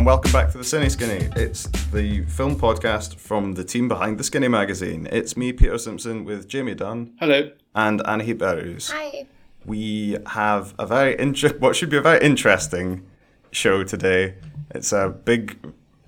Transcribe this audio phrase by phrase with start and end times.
[0.00, 1.28] and welcome back to the Cine Skinny.
[1.36, 5.06] It's the film podcast from the team behind the Skinny magazine.
[5.12, 7.50] It's me, Peter Simpson, with Jamie Dunn Hello.
[7.74, 8.90] and Anahit Behrooz.
[8.92, 9.26] Hi.
[9.66, 13.04] We have a very inter- what should be a very interesting
[13.52, 14.36] show today.
[14.70, 15.58] It's a big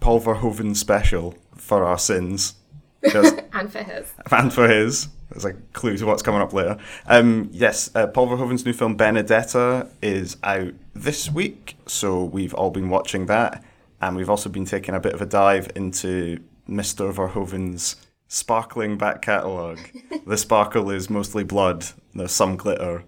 [0.00, 2.54] Paul Verhoeven special for our sins.
[3.04, 4.10] And for his.
[4.30, 5.08] and for his.
[5.28, 6.78] There's a clue to what's coming up later.
[7.06, 12.70] Um, yes, uh, Paul Verhoeven's new film Benedetta is out this week, so we've all
[12.70, 13.62] been watching that,
[14.02, 17.12] and we've also been taking a bit of a dive into Mr.
[17.14, 19.78] Verhoeven's sparkling back catalogue.
[20.26, 21.86] the sparkle is mostly blood.
[22.14, 23.04] There's some glitter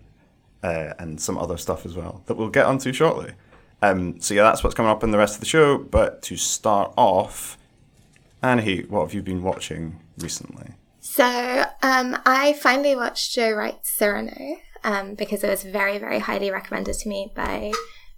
[0.63, 3.33] uh, and some other stuff as well that we'll get onto shortly.
[3.83, 5.79] Um, so yeah, that's what's coming up in the rest of the show.
[5.79, 7.59] But to start off,
[8.41, 10.71] Annie, what have you been watching recently?
[11.01, 11.25] So
[11.83, 16.95] um, I finally watched Joe Wright's Cyrano um, because it was very, very highly recommended
[16.95, 17.73] to me by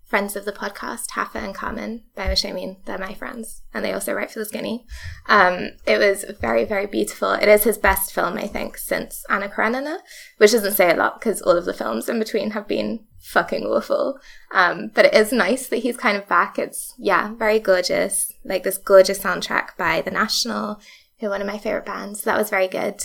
[0.07, 3.85] friends of the podcast, Hafa and Carmen, by which I mean they're my friends and
[3.85, 4.87] they also write for The Skinny.
[5.29, 7.33] Um, it was very, very beautiful.
[7.33, 9.99] It is his best film, I think, since Anna Karenina,
[10.39, 13.65] which doesn't say a lot because all of the films in between have been fucking
[13.65, 14.19] awful.
[14.53, 16.57] Um, but it is nice that he's kind of back.
[16.57, 18.33] It's, yeah, very gorgeous.
[18.45, 20.81] Like this gorgeous soundtrack by The National,
[21.19, 22.23] who are one of my favorite bands.
[22.23, 23.03] So that was very good.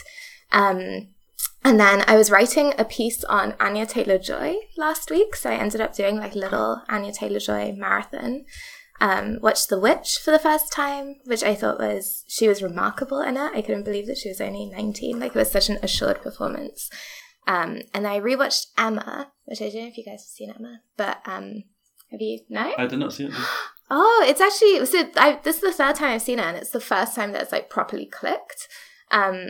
[0.51, 1.07] Um,
[1.63, 5.35] and then I was writing a piece on Anya Taylor Joy last week.
[5.35, 8.45] So I ended up doing like a little Anya Taylor Joy marathon.
[8.99, 13.19] Um, watched The Witch for the first time, which I thought was, she was remarkable
[13.21, 13.51] in it.
[13.55, 15.19] I couldn't believe that she was only 19.
[15.19, 16.89] Like it was such an assured performance.
[17.47, 20.81] Um, and I rewatched Emma, which I don't know if you guys have seen Emma,
[20.97, 21.63] but um,
[22.11, 22.41] have you?
[22.49, 22.73] No?
[22.77, 23.33] I did not see it.
[23.93, 25.09] Oh, it's actually so.
[25.17, 27.41] I, this is the third time I've seen it, and it's the first time that
[27.41, 28.69] it's like properly clicked.
[29.11, 29.49] Um,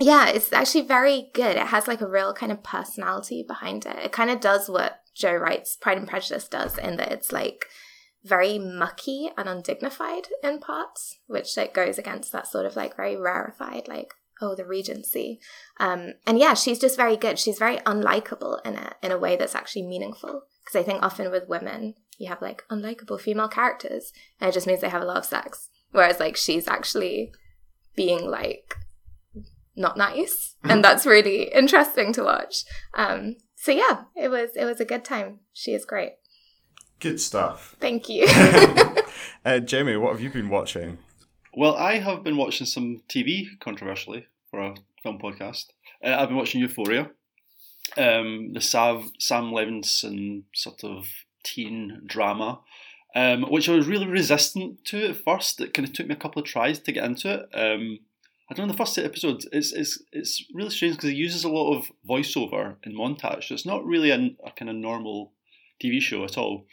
[0.00, 1.56] yeah, it's actually very good.
[1.56, 3.96] It has like a real kind of personality behind it.
[3.96, 7.66] It kind of does what Joe Wright's Pride and Prejudice does, in that it's like
[8.24, 13.16] very mucky and undignified in parts, which like goes against that sort of like very
[13.16, 15.38] rarefied like oh the Regency.
[15.78, 17.38] Um, and yeah, she's just very good.
[17.38, 20.44] She's very unlikable in it in a way that's actually meaningful.
[20.64, 24.66] Because I think often with women, you have like unlikable female characters, and it just
[24.66, 25.68] means they have a lot of sex.
[25.92, 27.32] Whereas like she's actually
[27.96, 28.76] being like
[29.76, 32.64] not nice, and that's really interesting to watch.
[32.94, 35.40] Um, so yeah, it was it was a good time.
[35.52, 36.12] She is great.
[36.98, 37.76] Good stuff.
[37.80, 38.26] Thank you.
[39.44, 40.98] Uh, Jamie, what have you been watching?
[41.54, 45.66] Well, I have been watching some TV, controversially, for a film podcast.
[46.04, 47.10] Uh, I've been watching Euphoria,
[47.96, 51.06] um, the Sav, Sam Levinson sort of
[51.42, 52.60] teen drama,
[53.14, 55.60] um, which I was really resistant to at first.
[55.60, 57.48] It kind of took me a couple of tries to get into it.
[57.54, 58.00] Um,
[58.50, 61.44] I don't know, the first eight episodes, it's, it's, it's really strange because it uses
[61.44, 63.44] a lot of voiceover and montage.
[63.44, 65.32] So it's not really a, a kind of normal
[65.82, 66.66] TV show at all.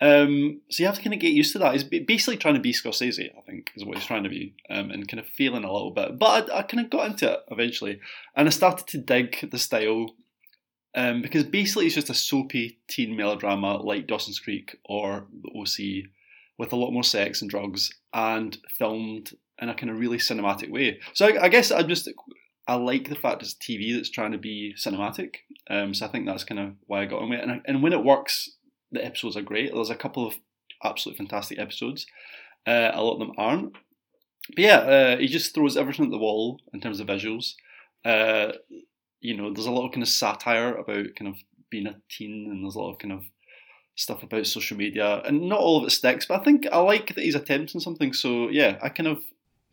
[0.00, 1.72] Um, so you have to kind of get used to that.
[1.72, 4.90] He's basically trying to be Scorsese, I think, is what he's trying to be, um,
[4.90, 6.18] and kind of failing a little bit.
[6.18, 8.00] But I, I kind of got into it eventually,
[8.34, 10.08] and I started to dig the style
[10.96, 16.10] um, because basically it's just a soapy teen melodrama like Dawson's Creek or The OC,
[16.58, 20.70] with a lot more sex and drugs, and filmed in a kind of really cinematic
[20.70, 21.00] way.
[21.12, 22.08] So I, I guess I just
[22.66, 25.36] I like the fact it's TV that's trying to be cinematic.
[25.70, 27.42] Um, so I think that's kind of why I got on with it.
[27.42, 28.50] And, I, and when it works,
[28.90, 29.72] the episodes are great.
[29.72, 30.34] There's a couple of
[30.82, 32.06] absolutely fantastic episodes.
[32.66, 33.72] Uh, a lot of them aren't.
[34.48, 37.54] But yeah, uh, he just throws everything at the wall in terms of visuals.
[38.04, 38.52] Uh,
[39.20, 41.36] you know, there's a lot of kind of satire about kind of
[41.70, 43.24] being a teen, and there's a lot of kind of
[43.96, 46.26] stuff about social media, and not all of it sticks.
[46.26, 48.12] But I think I like that he's attempting something.
[48.12, 49.22] So yeah, I kind of,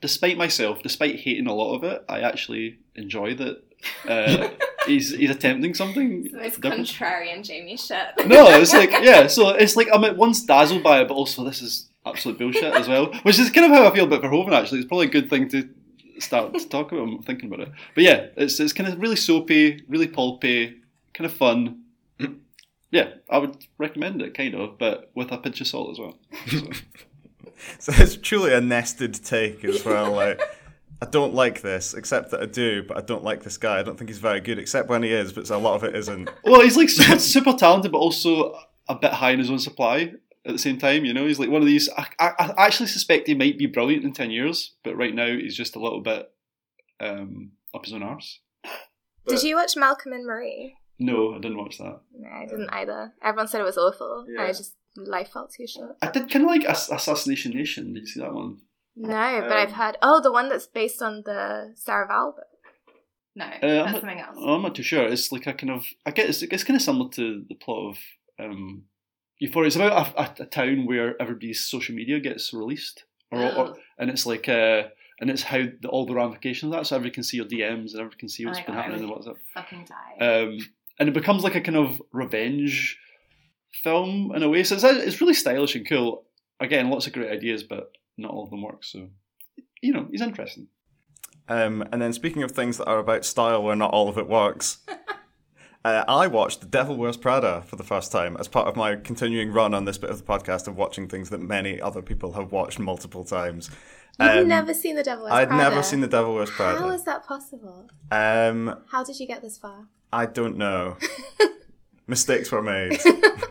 [0.02, 3.64] despite myself, despite hating a lot of it, I actually enjoy that
[4.08, 4.50] uh,
[4.88, 6.30] he's he's attempting something.
[6.34, 6.88] It's different.
[6.88, 8.28] contrarian Jamie shit.
[8.28, 9.28] No, it's like yeah.
[9.28, 12.74] So it's like I'm at once dazzled by it, but also this is absolute bullshit
[12.76, 13.14] as well.
[13.24, 14.54] Which is kind of how I feel about Verhoeven.
[14.54, 15.70] Actually, it's probably a good thing to
[16.20, 17.08] start to talk about.
[17.08, 20.82] I'm thinking about it, but yeah, it's it's kind of really soapy, really pulpy,
[21.14, 21.84] kind of fun.
[22.94, 26.20] Yeah, I would recommend it, kind of, but with a pinch of salt as well.
[26.50, 26.58] So,
[27.80, 30.12] So it's truly a nested take as well.
[30.22, 30.42] Like,
[31.02, 33.80] I don't like this, except that I do, but I don't like this guy.
[33.80, 35.96] I don't think he's very good, except when he is, but a lot of it
[35.96, 36.30] isn't.
[36.44, 38.56] well, he's like super, super talented, but also
[38.88, 40.14] a bit high in his own supply
[40.46, 41.06] at the same time.
[41.06, 41.90] You know, he's like one of these.
[41.98, 45.28] I, I, I actually suspect he might be brilliant in ten years, but right now
[45.28, 46.32] he's just a little bit
[47.00, 48.40] um, up his own arse.
[49.28, 50.76] Did you watch Malcolm and Marie?
[51.00, 52.00] No, I didn't watch that.
[52.16, 53.14] No, I didn't either.
[53.24, 54.26] Everyone said it was awful.
[54.30, 54.44] Yeah.
[54.44, 55.96] I just life felt too short.
[56.02, 57.94] I did kind of like Ass- Assassination Nation.
[57.94, 58.58] Did you see that one?
[58.96, 59.08] No,
[59.42, 59.98] but Um, I've heard.
[60.02, 62.46] Oh, the one that's based on the Sarah Val book.
[63.36, 64.38] No, Uh, I'm that's not- something else.
[64.40, 65.06] Oh, I'm not too sure.
[65.06, 67.92] It's like a kind of I guess it's, it's kind of similar to the plot
[67.92, 67.98] of
[68.46, 68.84] um,
[69.40, 69.68] Euphoria.
[69.68, 73.76] It's about a, a, a town where everybody's social media gets released, or, or Oh.
[73.98, 74.84] and it's like uh,
[75.22, 76.88] and it's how the, all the ramifications of that.
[76.88, 78.82] So everybody can see your DMs and everybody can see Oh what's my been God,
[78.82, 79.38] happening and what's up.
[79.54, 80.26] Fucking die.
[80.26, 80.58] Um,
[81.00, 83.00] and it becomes like a kind of revenge
[83.74, 84.64] film in a way.
[84.64, 86.26] So it's, it's really stylish and cool.
[86.60, 88.84] Again, lots of great ideas, but not all of them work.
[88.84, 89.10] So
[89.82, 90.68] you know, he's interesting.
[91.50, 94.28] Um, and then speaking of things that are about style where not all of it
[94.30, 94.78] works,
[95.86, 98.96] uh, I watched The Devil Wears Prada for the first time as part of my
[98.96, 102.34] continuing run on this bit of the podcast of watching things that many other people
[102.34, 103.70] have watched multiple times.
[104.20, 105.54] You've Um, never seen The Devil Wears Prada*?
[105.54, 106.80] I'd never seen The Devil Wears Prada.
[106.80, 107.90] How is that possible?
[108.12, 109.88] Um, How did you get this far?
[110.14, 110.98] I don't know.
[112.08, 113.00] Mistakes were made.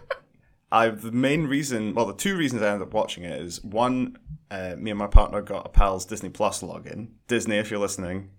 [0.73, 4.17] I the main reason, well, the two reasons I ended up watching it is one,
[4.51, 7.09] uh, me and my partner got a pal's Disney Plus login.
[7.27, 8.31] Disney, if you're listening,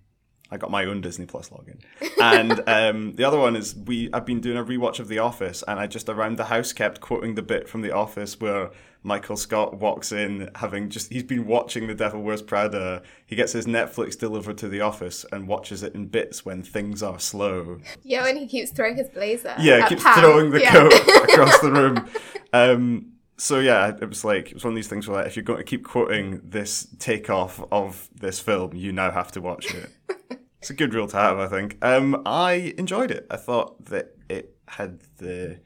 [0.51, 1.80] I got my own Disney Plus login.
[2.21, 4.09] And um, the other one is we.
[4.13, 7.00] I've been doing a rewatch of The Office, and I just around the house kept
[7.00, 8.71] quoting the bit from The Office where
[9.03, 13.01] Michael Scott walks in, having just he's been watching The Devil Wears Prada.
[13.25, 17.01] He gets his Netflix delivered to the office and watches it in bits when things
[17.01, 17.80] are slow.
[18.03, 19.56] Yeah, when he keeps throwing his blazer.
[19.57, 20.19] Yeah, keeps Pam.
[20.19, 20.71] throwing the Yeah.
[20.71, 20.94] coat
[21.30, 22.09] across the room.
[22.53, 25.36] Um, so yeah, it was like it was one of these things where like, if
[25.36, 29.74] you're going to keep quoting this takeoff of this film, you now have to watch
[29.74, 29.89] it.
[30.62, 31.78] it's a good rule to have, I think.
[31.81, 33.28] Um, I enjoyed it.
[33.30, 35.60] I thought that it had the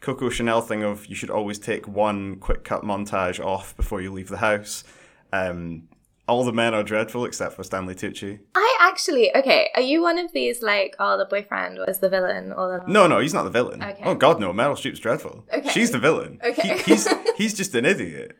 [0.00, 4.12] Coco Chanel thing of you should always take one quick cut montage off before you
[4.12, 4.84] leave the house.
[5.32, 5.88] Um,
[6.28, 8.40] all the men are dreadful except for Stanley Tucci.
[8.54, 12.52] I actually, okay, are you one of these like, oh, the boyfriend was the villain
[12.52, 12.92] or the.
[12.92, 13.82] No, no, he's not the villain.
[13.82, 14.02] Okay.
[14.04, 14.52] Oh God, no!
[14.52, 15.44] Meryl Streep's dreadful.
[15.52, 15.68] Okay.
[15.70, 16.40] She's the villain.
[16.44, 16.78] Okay.
[16.78, 18.36] He- he's he's just an idiot.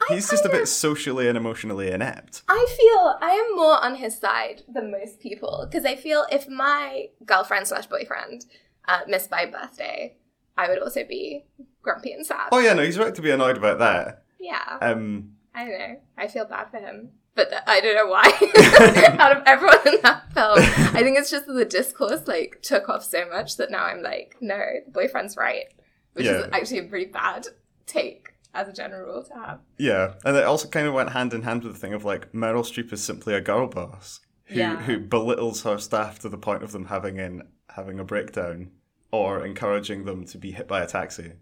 [0.00, 2.42] I mean, I He's just a bit socially and emotionally inept.
[2.48, 6.48] I feel I am more on his side than most people because I feel if
[6.48, 8.46] my girlfriend slash boyfriend
[8.86, 10.16] uh, missed my birthday,
[10.56, 11.46] I would also be
[11.82, 12.48] grumpy and sad.
[12.52, 14.24] Oh yeah, no, he's right to be annoyed about that.
[14.40, 16.00] Yeah, Um, I don't know.
[16.16, 19.16] I feel bad for him, but th- I don't know why.
[19.18, 22.88] Out of everyone in that film, I think it's just that the discourse like took
[22.88, 25.66] off so much that now I'm like, no, the boyfriend's right,
[26.12, 27.46] which is actually a pretty bad
[27.86, 29.60] take as a general rule to have.
[29.78, 32.32] yeah, and it also kind of went hand in hand with the thing of like
[32.32, 34.76] Meryl Streep is simply a girl boss who Yeah.
[34.82, 38.70] who belittles her staff to the point of them having in having a breakdown
[39.12, 41.32] or encouraging them to be hit by a taxi.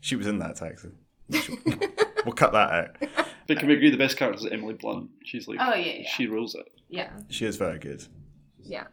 [0.00, 0.90] She was in that taxi.
[2.24, 2.96] we'll cut that out.
[3.46, 5.10] But can we agree the best character is Emily Blunt?
[5.24, 6.08] She's like, Oh, yeah, yeah.
[6.08, 6.66] she rules it.
[6.88, 7.10] yeah.
[7.28, 8.04] She is very good.
[8.62, 8.84] Yeah.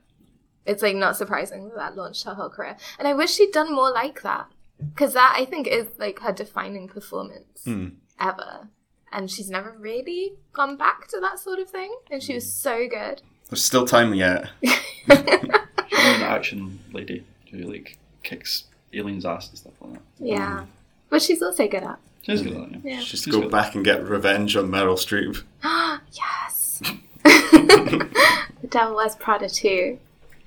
[0.65, 2.77] It's like not surprising that that launched her whole career.
[2.99, 4.47] And I wish she'd done more like that.
[4.93, 7.87] Because that, I think, is like her defining performance Hmm.
[8.19, 8.67] ever.
[9.11, 11.93] And she's never really gone back to that sort of thing.
[12.11, 13.21] And she was so good.
[13.49, 14.49] There's still time yet.
[14.63, 14.77] She's
[15.09, 20.01] an action lady who like kicks aliens' ass and stuff like that.
[20.19, 20.65] Yeah.
[21.09, 21.97] But she's also good at.
[22.21, 22.83] She's good at that.
[22.83, 22.91] Yeah.
[22.95, 22.99] Yeah.
[22.99, 23.51] Just She's go good.
[23.51, 25.41] back and get revenge on Meryl Streep.
[25.63, 26.81] Ah, yes.
[27.23, 29.97] the Devil Wears Prada too.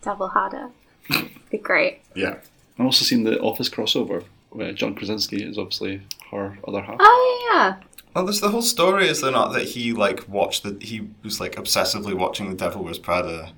[0.03, 0.69] Devil Harder.
[1.51, 2.01] Be great.
[2.15, 2.37] Yeah.
[2.79, 6.97] I've also seen the Office crossover where John Krasinski is obviously her other half.
[7.01, 7.77] Oh, yeah.
[8.15, 11.41] Well, there's the whole story, is there not, that he like watched the he was
[11.41, 13.53] like obsessively watching The Devil Wears Prada,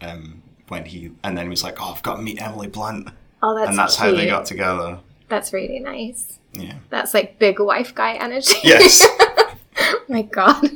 [0.00, 3.08] um, when he and then he was like, oh, I've got to meet Emily Blunt,
[3.44, 4.08] Oh, that's and that's cute.
[4.10, 4.98] how they got together.
[5.28, 6.38] That's really nice.
[6.52, 6.74] Yeah.
[6.90, 8.54] That's like big wife guy energy.
[8.64, 9.06] Yes,
[10.08, 10.68] my god.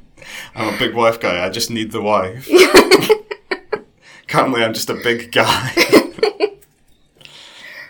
[0.54, 1.44] I'm a big wife guy.
[1.44, 2.48] I just need the wife.
[4.28, 5.72] Currently, I'm just a big guy.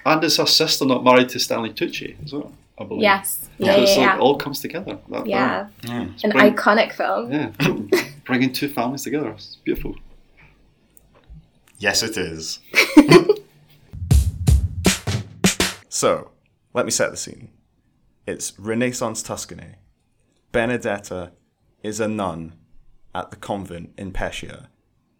[0.07, 2.53] And is her sister not married to Stanley Tucci as well?
[2.81, 3.03] I believe.
[3.03, 3.39] yes.
[3.43, 4.19] So Yeah, it's yeah, like yeah.
[4.21, 4.99] all comes together.
[5.09, 5.69] That Yeah.
[5.83, 6.07] yeah.
[6.23, 7.33] An bring- iconic film.
[7.33, 7.51] Yeah.
[8.25, 9.31] Bringing two families together.
[9.31, 9.97] It's beautiful.
[11.79, 12.61] Yes, it is.
[15.89, 16.31] so,
[16.75, 17.51] let me set the scene.
[18.27, 19.75] It's Renaissance Tuscany.
[20.53, 21.33] Benedetta
[21.83, 22.55] is a nun
[23.15, 24.67] at the convent in Pescia,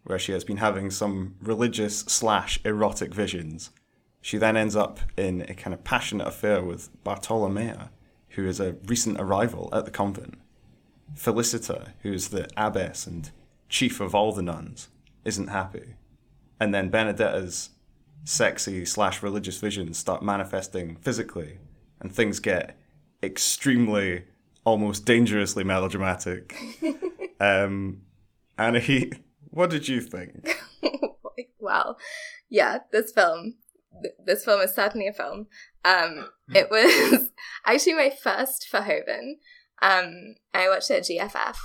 [0.03, 3.71] where she has been having some religious slash erotic visions.
[4.21, 7.89] She then ends up in a kind of passionate affair with Bartolomea,
[8.29, 10.37] who is a recent arrival at the convent.
[11.15, 13.31] Felicita, who is the abbess and
[13.69, 14.89] chief of all the nuns,
[15.25, 15.95] isn't happy
[16.59, 17.69] and then Benedetta's
[18.25, 21.57] sexy slash religious visions start manifesting physically,
[21.99, 22.77] and things get
[23.23, 24.25] extremely,
[24.65, 26.55] almost dangerously melodramatic.
[27.39, 28.01] um,
[28.57, 28.81] Anna,
[29.49, 30.49] what did you think?
[31.59, 31.97] well,
[32.49, 33.55] yeah, this film,
[34.01, 35.47] th- this film is certainly a film.
[35.85, 37.29] Um, it was
[37.65, 39.33] actually my first Verhoeven.
[39.81, 41.57] Um, I watched it at GFF,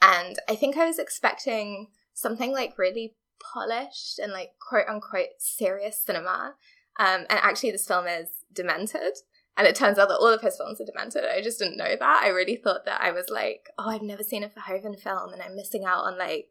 [0.00, 6.02] and I think I was expecting something like really polished and like quote unquote serious
[6.02, 6.54] cinema.
[6.98, 9.14] Um, and actually, this film is demented.
[9.56, 11.24] And it turns out that all of his films are demented.
[11.24, 12.20] I just didn't know that.
[12.22, 15.42] I really thought that I was like, oh, I've never seen a Verhoeven film and
[15.42, 16.50] I'm missing out on like,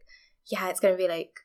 [0.52, 1.40] yeah, it's going to be like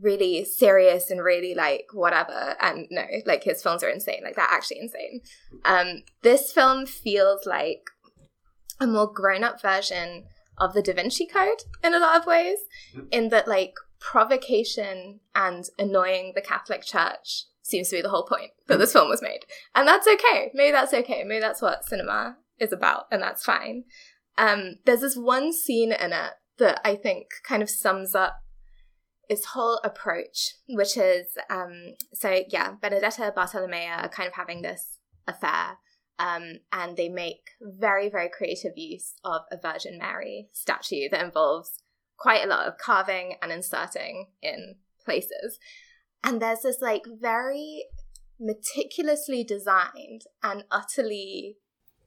[0.00, 2.56] really serious and really like whatever.
[2.60, 4.22] And no, like his films are insane.
[4.24, 5.20] Like they're actually insane.
[5.64, 7.90] Um, this film feels like
[8.80, 10.24] a more grown up version
[10.58, 12.58] of the Da Vinci Code in a lot of ways,
[13.10, 18.50] in that like provocation and annoying the Catholic Church seems to be the whole point
[18.66, 19.40] that this film was made.
[19.74, 20.50] And that's okay.
[20.52, 21.22] Maybe that's okay.
[21.24, 23.84] Maybe that's what cinema is about, and that's fine.
[24.36, 28.41] Um, there's this one scene in it that I think kind of sums up
[29.28, 34.98] its whole approach, which is um, so yeah, Benedetta Bartolomea are kind of having this
[35.26, 35.78] affair.
[36.18, 41.80] Um, and they make very, very creative use of a Virgin Mary statue that involves
[42.16, 45.58] quite a lot of carving and inserting in places.
[46.22, 47.86] And there's this like very
[48.38, 51.56] meticulously designed and utterly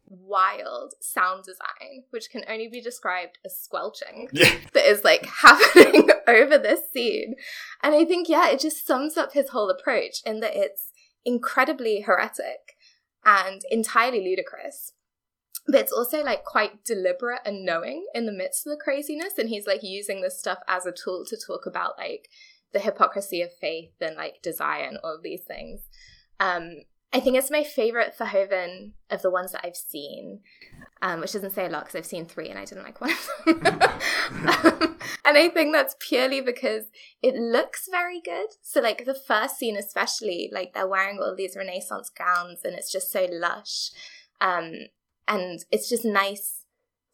[0.08, 4.54] wild sound design, which can only be described as squelching, Yeah.
[4.74, 7.36] that is like happening over this scene.
[7.82, 10.91] And I think, yeah, it just sums up his whole approach in that it's
[11.24, 12.75] incredibly heretic
[13.24, 14.94] and entirely ludicrous.
[15.67, 19.38] But it's also like quite deliberate and knowing in the midst of the craziness.
[19.38, 22.29] And he's like using this stuff as a tool to talk about like
[22.72, 25.82] the hypocrisy of faith and like desire and all of these things.
[26.39, 26.82] Um,
[27.16, 30.42] I think it's my favorite Verhoeven of the ones that I've seen,
[31.02, 33.12] um, which doesn't say a lot because I've seen three and I didn't like one
[33.12, 33.62] of them.
[33.64, 36.88] um, and I think that's purely because
[37.22, 38.48] it looks very good.
[38.62, 42.92] So, like the first scene, especially, like they're wearing all these Renaissance gowns and it's
[42.92, 43.92] just so lush.
[44.42, 44.74] Um,
[45.26, 46.66] and it's just nice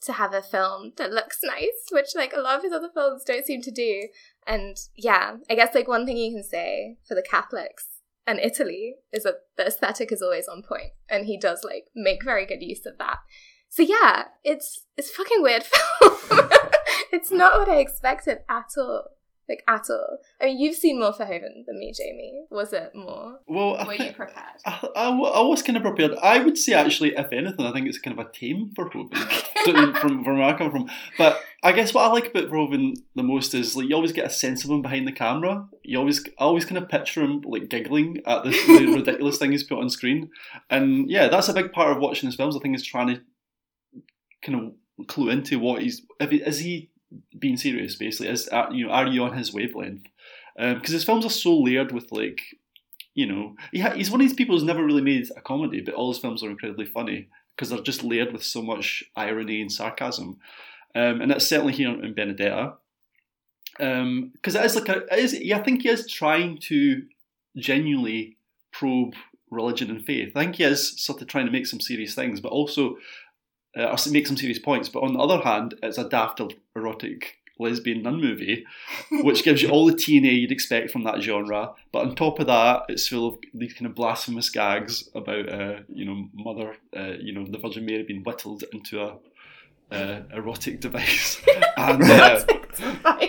[0.01, 3.23] to have a film that looks nice, which like a lot of his other films
[3.23, 4.07] don't seem to do.
[4.47, 7.90] And yeah, I guess like one thing you can say for the Catholics
[8.31, 12.23] and Italy is that the aesthetic is always on point, and he does like make
[12.23, 13.17] very good use of that.
[13.69, 15.63] So yeah, it's it's fucking weird
[15.99, 16.49] film.
[17.11, 19.03] it's not what I expected at all.
[19.49, 20.19] Like at all.
[20.39, 22.45] I mean, you've seen more Verhoeven than me, Jamie.
[22.49, 23.39] Was it more?
[23.47, 24.61] Well, I Were thi- you prepared?
[24.65, 26.13] I was kind of prepared.
[26.21, 29.97] I would say, actually, if anything, I think it's kind of a tame for Verhoeven
[29.99, 30.89] from, from where I come from.
[31.17, 34.25] But I guess what I like about Verhoeven the most is like you always get
[34.27, 35.67] a sense of him behind the camera.
[35.83, 39.51] You always, I always kind of picture him like giggling at the, the ridiculous thing
[39.51, 40.29] he's put on screen.
[40.69, 42.55] And yeah, that's a big part of watching his films.
[42.55, 43.21] I think is trying to
[44.45, 46.03] kind of clue into what he's.
[46.19, 46.90] If he, is he
[47.37, 47.95] being serious?
[47.95, 50.07] Basically, is uh, you know, are you on his wavelength?
[50.57, 52.41] Because his films are so layered with like
[53.13, 55.81] you know, he ha- he's one of these people who's never really made a comedy,
[55.81, 59.61] but all his films are incredibly funny because they're just layered with so much irony
[59.61, 60.37] and sarcasm.
[60.95, 62.73] Um, and that's certainly here in Benedetta.
[63.77, 67.03] Because is like a, is, yeah, I think he is trying to
[67.57, 68.37] genuinely
[68.71, 69.15] probe
[69.49, 70.31] religion and faith.
[70.35, 72.97] I think he is sort of trying to make some serious things, but also
[73.77, 74.89] uh, or make some serious points.
[74.89, 76.41] But on the other hand, it's a daft
[76.75, 78.65] erotic lesbian nun movie,
[79.11, 81.73] which gives you all the TNA you'd expect from that genre.
[81.91, 85.79] But on top of that, it's full of these kind of blasphemous gags about, uh,
[85.87, 89.17] you know, mother, uh, you know, the Virgin Mary being whittled into a
[89.91, 91.41] uh, erotic device,
[91.77, 92.43] and uh,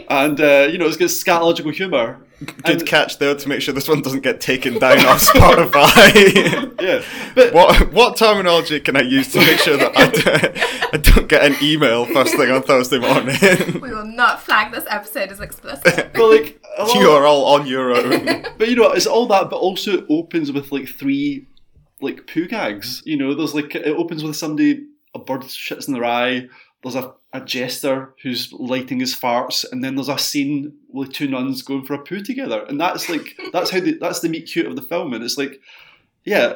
[0.09, 2.19] and uh, you know, it's got scatological humour.
[2.64, 6.69] Good And- catch there to make sure this one doesn't get taken down off Spotify.
[6.83, 7.04] Yeah,
[7.37, 11.28] but what what terminology can I use to make sure that I don't, I don't
[11.28, 13.37] get an email first thing on Thursday morning?
[13.81, 16.12] We will not flag this episode as explicit.
[16.12, 18.45] but like a you are all on your own.
[18.59, 21.47] But you know, it's all that, but also it opens with like three
[22.00, 23.00] like poo gags.
[23.07, 26.49] You know, there's like it opens with somebody a bird shits in their eye.
[26.83, 31.28] There's a, a jester who's lighting his farts, and then there's a scene with two
[31.28, 34.47] nuns going for a poo together, and that's like that's how the, that's the meet
[34.50, 35.61] cute of the film, and it's like,
[36.25, 36.54] yeah.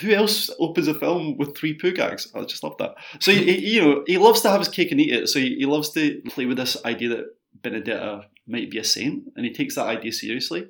[0.00, 2.32] Who else opens a film with three poo gags?
[2.34, 2.94] I just love that.
[3.20, 5.28] So he, he- you know he loves to have his cake and eat it.
[5.28, 7.26] So he, he loves to play with this idea that
[7.60, 10.66] Benedetta might be a saint, and he takes that idea seriously.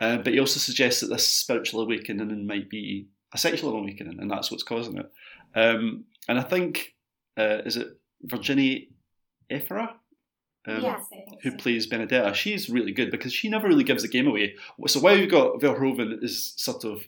[0.00, 4.30] Uh, but he also suggests that this spiritual awakening might be a sexual awakening, and
[4.30, 5.10] that's what's causing it.
[5.56, 6.94] Um, and I think,
[7.36, 7.88] uh, is it
[8.22, 8.80] Virginia
[9.50, 9.90] Efira?
[10.66, 11.04] Um, yes,
[11.42, 11.56] Who so.
[11.56, 12.34] plays Benedetta?
[12.34, 14.54] She's really good because she never really gives the game away.
[14.86, 17.02] So while you've got Verhoeven is sort of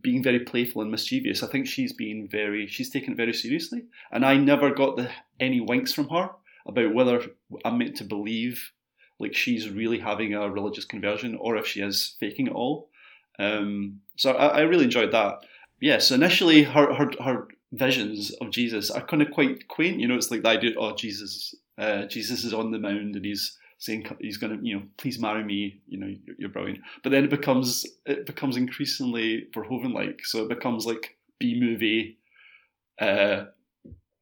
[0.00, 3.84] being very playful and mischievous, I think she's being very she's taken it very seriously.
[4.10, 6.30] And I never got the any winks from her
[6.66, 7.22] about whether
[7.64, 8.72] I'm meant to believe
[9.18, 12.88] like she's really having a religious conversion or if she is faking it all.
[13.38, 15.40] Um, so I, I really enjoyed that.
[15.80, 20.00] Yes, initially her, her her visions of Jesus are kind of quite quaint.
[20.00, 23.24] You know, it's like the idea, oh Jesus, uh, Jesus is on the mound and
[23.24, 25.80] he's saying he's going to, you know, please marry me.
[25.88, 26.80] You know, you're, you're brilliant.
[27.02, 30.24] But then it becomes it becomes increasingly Verhoeven like.
[30.24, 32.18] So it becomes like B movie,
[33.00, 33.44] uh,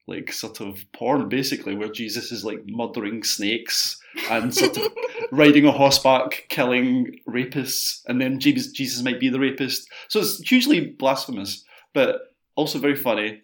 [0.07, 4.01] like sort of porn, basically, where Jesus is like murdering snakes
[4.31, 4.93] and sort of
[5.33, 9.89] riding a horseback, killing rapists, and then Jesus, Jesus might be the rapist.
[10.09, 11.65] So it's hugely blasphemous,
[11.95, 12.21] but
[12.59, 13.43] also very funny.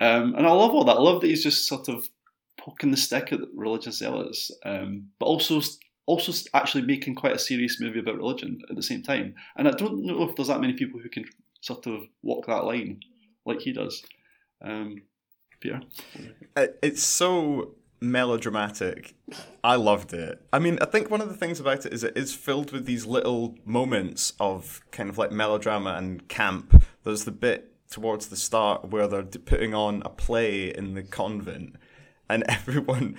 [0.00, 0.96] Um, and I love all that.
[0.96, 2.08] I love that he's just sort of
[2.58, 5.60] poking the stick at religious zealots, um, but also
[6.06, 9.34] also actually making quite a serious movie about religion at the same time.
[9.56, 11.24] And I don't know if there's that many people who can
[11.60, 13.00] sort of walk that line
[13.46, 14.02] like he does.
[14.62, 15.02] Um,
[15.60, 15.80] Peter,
[16.82, 19.14] it's so melodramatic.
[19.62, 20.42] I loved it.
[20.52, 22.84] I mean, I think one of the things about it is it is filled with
[22.86, 26.82] these little moments of kind of like melodrama and camp.
[27.02, 31.76] There's the bit towards the start where they're putting on a play in the convent
[32.28, 33.16] and everyone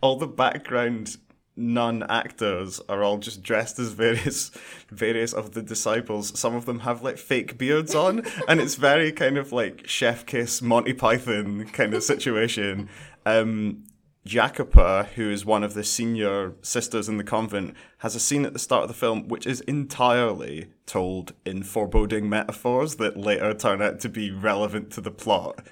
[0.00, 1.16] all the background
[1.56, 4.50] nun actors are all just dressed as various
[4.90, 6.38] various of the disciples.
[6.38, 10.26] Some of them have like fake beards on, and it's very kind of like chef
[10.26, 12.88] kiss Monty Python kind of situation.
[13.24, 13.84] Um,
[14.26, 18.52] Jacopa, who is one of the senior sisters in the convent, has a scene at
[18.52, 23.80] the start of the film which is entirely told in foreboding metaphors that later turn
[23.80, 25.64] out to be relevant to the plot.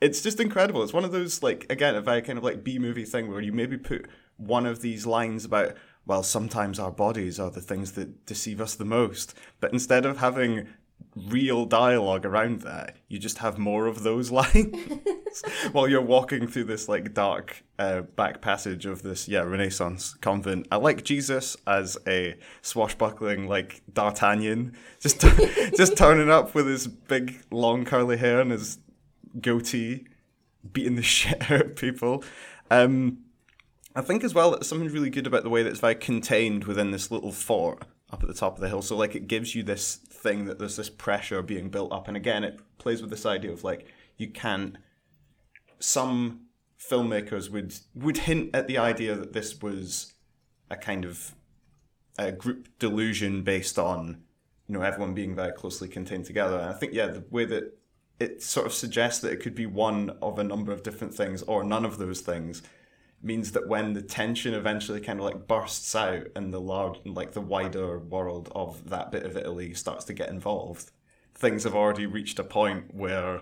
[0.00, 0.82] It's just incredible.
[0.82, 3.40] It's one of those like again a very kind of like B movie thing where
[3.40, 5.74] you maybe put one of these lines about,
[6.04, 9.34] well, sometimes our bodies are the things that deceive us the most.
[9.60, 10.66] But instead of having
[11.16, 14.76] real dialogue around that, you just have more of those lines
[15.72, 20.66] while you're walking through this like dark uh, back passage of this yeah Renaissance convent.
[20.70, 25.20] I like Jesus as a swashbuckling like D'Artagnan, just
[25.76, 28.78] just turning up with his big long curly hair and his
[29.40, 30.06] goatee,
[30.72, 32.24] beating the shit out of people.
[32.70, 33.18] Um,
[33.96, 36.64] I think as well that something really good about the way that it's very contained
[36.64, 38.82] within this little fort up at the top of the hill.
[38.82, 42.16] So like it gives you this thing that there's this pressure being built up, and
[42.16, 44.76] again it plays with this idea of like you can't.
[45.78, 46.46] Some
[46.78, 50.14] filmmakers would would hint at the idea that this was
[50.70, 51.34] a kind of
[52.18, 54.22] a group delusion based on
[54.68, 56.58] you know everyone being very closely contained together.
[56.58, 57.78] And I think yeah, the way that
[58.20, 61.42] it sort of suggests that it could be one of a number of different things
[61.42, 62.62] or none of those things
[63.24, 67.32] means that when the tension eventually kind of like bursts out and the large like
[67.32, 70.90] the wider world of that bit of Italy starts to get involved,
[71.34, 73.40] things have already reached a point where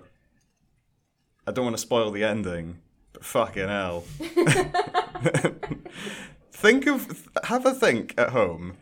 [1.47, 2.79] I don't want to spoil the ending,
[3.13, 4.01] but fucking hell.
[6.53, 8.77] think of have a think at home.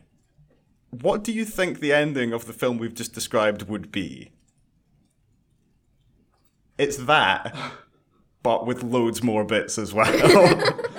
[0.89, 4.31] What do you think the ending of the film we've just described would be?
[6.77, 7.55] It's that
[8.43, 10.07] but with loads more bits as well.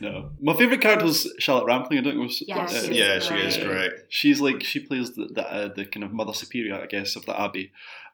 [0.00, 1.98] no, my favorite character is Charlotte Rampling.
[1.98, 2.28] I don't know.
[2.40, 3.92] Yeah, uh, she's yeah, she is great.
[4.08, 7.26] She's like she plays the the, uh, the kind of mother superior, I guess, of
[7.26, 7.72] the abbey.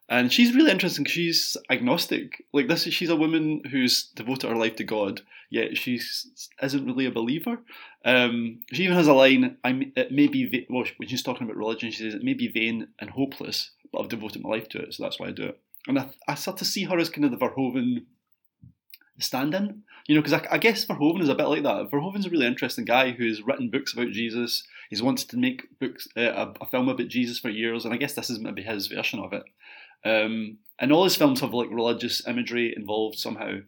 [0.09, 1.05] And she's really interesting.
[1.05, 2.44] She's agnostic.
[2.53, 6.01] Like this, she's a woman who's devoted her life to God, yet she
[6.62, 7.59] isn't really a believer.
[8.05, 9.57] Um, she even has a line.
[9.64, 12.49] I it may be well, when she's talking about religion, she says it may be
[12.49, 15.44] vain and hopeless, but I've devoted my life to it, so that's why I do
[15.44, 18.05] it and I, I start to see her as kind of the Verhoeven
[19.18, 19.83] stand-in.
[20.07, 21.90] You know, because I, I, guess Verhoeven is a bit like that.
[21.90, 24.62] Verhoeven's a really interesting guy who's written books about Jesus.
[24.88, 27.97] He's wanted to make books, uh, a, a, film about Jesus for years, and I
[27.97, 29.42] guess this is maybe his version of it.
[30.05, 33.59] Um, and all his films have like religious imagery involved somehow.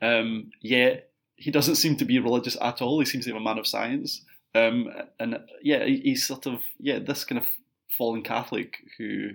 [0.00, 3.00] Um, yet he doesn't seem to be religious at all.
[3.00, 4.22] He seems to be a man of science.
[4.54, 7.48] Um, and yeah, he's sort of yeah this kind of
[7.96, 9.30] fallen Catholic who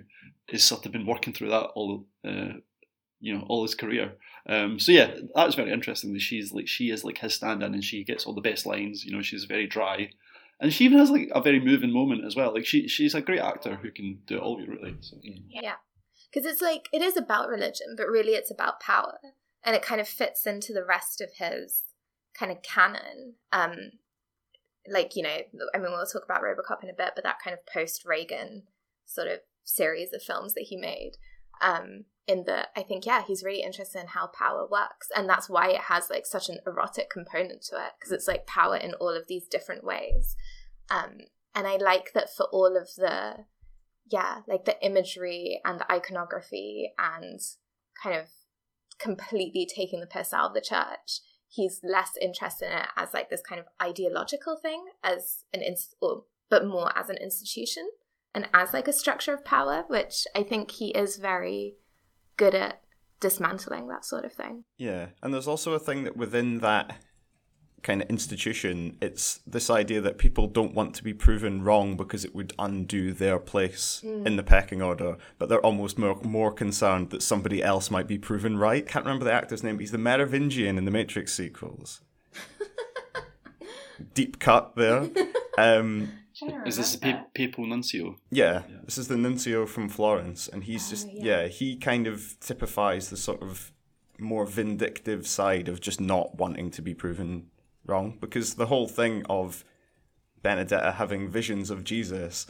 [0.50, 2.54] has sort of been working through that all uh,
[3.20, 4.12] you know all his career.
[4.48, 6.12] Um, so yeah, that was very interesting.
[6.12, 9.04] That she's like she is like his stand-in, and she gets all the best lines.
[9.04, 10.10] You know, she's very dry,
[10.60, 12.52] and she even has like a very moving moment as well.
[12.54, 14.96] Like she she's a great actor who can do it all really.
[15.00, 15.74] So, yeah,
[16.32, 19.18] because it's like it is about religion, but really it's about power,
[19.64, 21.82] and it kind of fits into the rest of his
[22.38, 23.34] kind of canon.
[23.52, 23.92] Um,
[24.90, 25.38] like you know,
[25.74, 28.64] I mean, we'll talk about RoboCop in a bit, but that kind of post Reagan
[29.04, 31.12] sort of series of films that he made.
[31.60, 35.48] Um, in the, I think, yeah, he's really interested in how power works, and that's
[35.48, 38.92] why it has like such an erotic component to it because it's like power in
[38.94, 40.36] all of these different ways.
[40.90, 41.18] Um,
[41.54, 43.44] and I like that for all of the,
[44.10, 47.40] yeah, like the imagery and the iconography and
[48.02, 48.26] kind of
[48.98, 53.30] completely taking the piss out of the church he's less interested in it as like
[53.30, 57.88] this kind of ideological thing as an inst- or but more as an institution
[58.34, 61.76] and as like a structure of power, which I think he is very
[62.36, 62.80] good at
[63.20, 64.64] dismantling that sort of thing.
[64.76, 66.98] Yeah, and there's also a thing that within that
[67.82, 72.24] kind of institution, it's this idea that people don't want to be proven wrong because
[72.24, 77.10] it would undo their place in the pecking order, but they're almost more, more concerned
[77.10, 78.86] that somebody else might be proven right.
[78.86, 82.00] Can't remember the actor's name, but he's the Merovingian in the Matrix sequels.
[84.14, 85.08] Deep cut there.
[85.58, 86.12] Um,
[86.66, 88.16] Is this the pa- papal nuncio?
[88.30, 91.42] yeah, this is the nuncio from Florence, and he's Oh, just yeah.
[91.42, 91.48] yeah.
[91.48, 93.72] he kind of typifies the sort of
[94.18, 97.46] more vindictive side of just not wanting to be proven
[97.86, 99.64] wrong, because the whole thing of
[100.42, 102.46] Benedetta having visions of Jesus,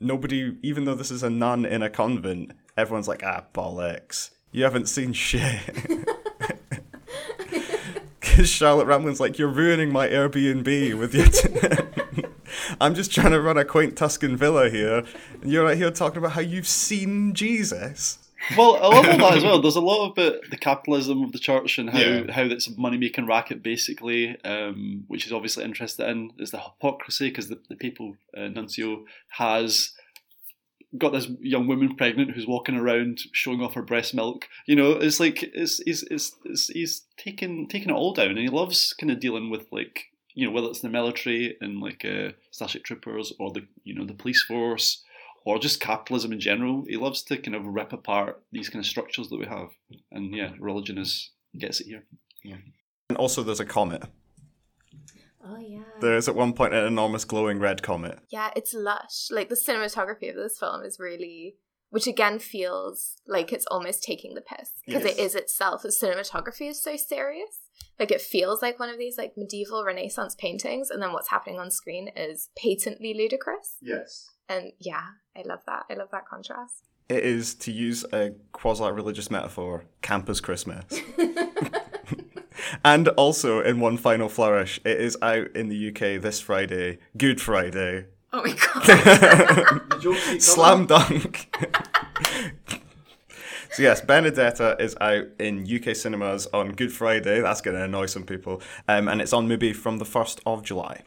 [0.00, 4.64] nobody, even though this is a nun in a convent, everyone's like, ah, bollocks, you
[4.64, 5.60] haven't seen shit.
[8.20, 11.26] Because Charlotte Rampling's like, you're ruining my Airbnb with your.
[11.26, 11.48] T-
[12.80, 15.04] I'm just trying to run a quaint Tuscan villa here,
[15.42, 18.18] and you're right here talking about how you've seen Jesus.
[18.56, 19.60] Well, I love all that as well.
[19.60, 22.30] There's a lot about the capitalism of the church and how, Yeah.
[22.32, 26.58] how it's a money making racket, basically, um, which is obviously interested in is the
[26.60, 29.92] hypocrisy because the, the papal uh, nuncio has
[30.96, 34.46] got this young woman pregnant who's walking around showing off her breast milk.
[34.66, 38.38] You know, it's like it's it's it's, it's he's taking taking it all down, and
[38.38, 40.04] he loves kind of dealing with like
[40.36, 44.06] you know whether it's the military and like uh, Starship Troopers or the you know
[44.06, 45.02] the police force
[45.44, 46.84] or just capitalism in general.
[46.86, 49.70] He loves to kind of rip apart these kind of structures that we have,
[50.12, 52.04] and yeah, religion is gets it here.
[52.44, 52.58] Yeah,
[53.08, 54.04] and also, there's a comet.
[55.44, 55.84] Oh yeah.
[56.00, 58.18] There is at one point an enormous glowing red comet.
[58.28, 59.28] Yeah, it's lush.
[59.30, 61.56] Like the cinematography of this film is really,
[61.96, 65.28] which again feels like it's almost taking the piss because it Yes.
[65.28, 65.80] is itself.
[65.80, 67.60] The cinematography is so serious.
[67.98, 71.58] Like it feels like one of these like medieval Renaissance paintings, and then what's happening
[71.58, 73.78] on screen is patently ludicrous.
[73.80, 74.28] Yes.
[74.46, 75.04] And yeah,
[75.34, 75.84] I love that.
[75.88, 76.84] I love that contrast.
[77.08, 80.84] It is, to use a quasi religious metaphor, campus Christmas.
[82.84, 87.40] and also, in one final flourish, it is out in the UK this Friday, Good
[87.40, 88.08] Friday.
[88.32, 90.40] Oh my god.
[90.42, 91.56] Slam dunk.
[93.76, 97.42] So yes, Benedetta is out in UK cinemas on Good Friday.
[97.42, 100.62] That's going to annoy some people, um, and it's on Mubi from the first of
[100.62, 101.02] July.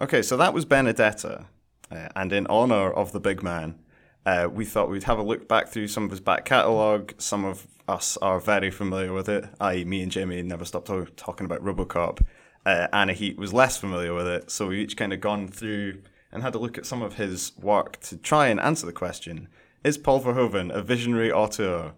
[0.00, 1.46] Okay, so that was Benedetta,
[1.90, 3.80] uh, and in honor of the big man,
[4.26, 7.14] uh, we thought we'd have a look back through some of his back catalogue.
[7.18, 11.46] Some of us are very familiar with it, i.e., me and Jamie never stopped talking
[11.46, 12.24] about Robocop.
[12.64, 16.00] Uh, Anahit was less familiar with it, so we each kind of gone through
[16.34, 19.48] and had a look at some of his work to try and answer the question:
[19.82, 21.92] Is Paul Verhoeven a visionary auteur?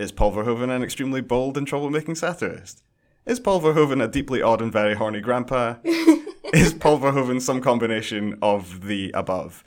[0.00, 2.82] Is Paul Verhoeven an extremely bold and troublemaking satirist?
[3.26, 5.76] Is Paul Verhoeven a deeply odd and very horny grandpa?
[6.52, 9.64] Is Paul Verhoeven some combination of the above?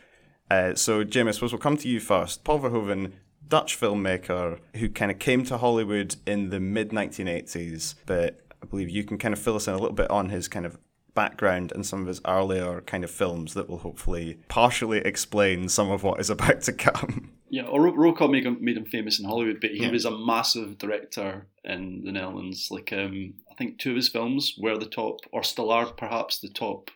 [0.49, 2.43] Uh, so, James, I suppose we'll come to you first.
[2.43, 3.13] Paul Verhoeven,
[3.47, 8.89] Dutch filmmaker who kind of came to Hollywood in the mid 1980s, but I believe
[8.89, 10.77] you can kind of fill us in a little bit on his kind of
[11.17, 15.89] background and some of his earlier kind of films that will hopefully partially explain some
[15.91, 17.31] of what is about to come.
[17.49, 19.91] Yeah, or Ro- Robocop made him, made him famous in Hollywood, but he Yeah.
[19.91, 22.67] was a massive director in the Netherlands.
[22.69, 26.39] Like, um, I think two of his films were the top, or still are perhaps
[26.39, 26.91] the top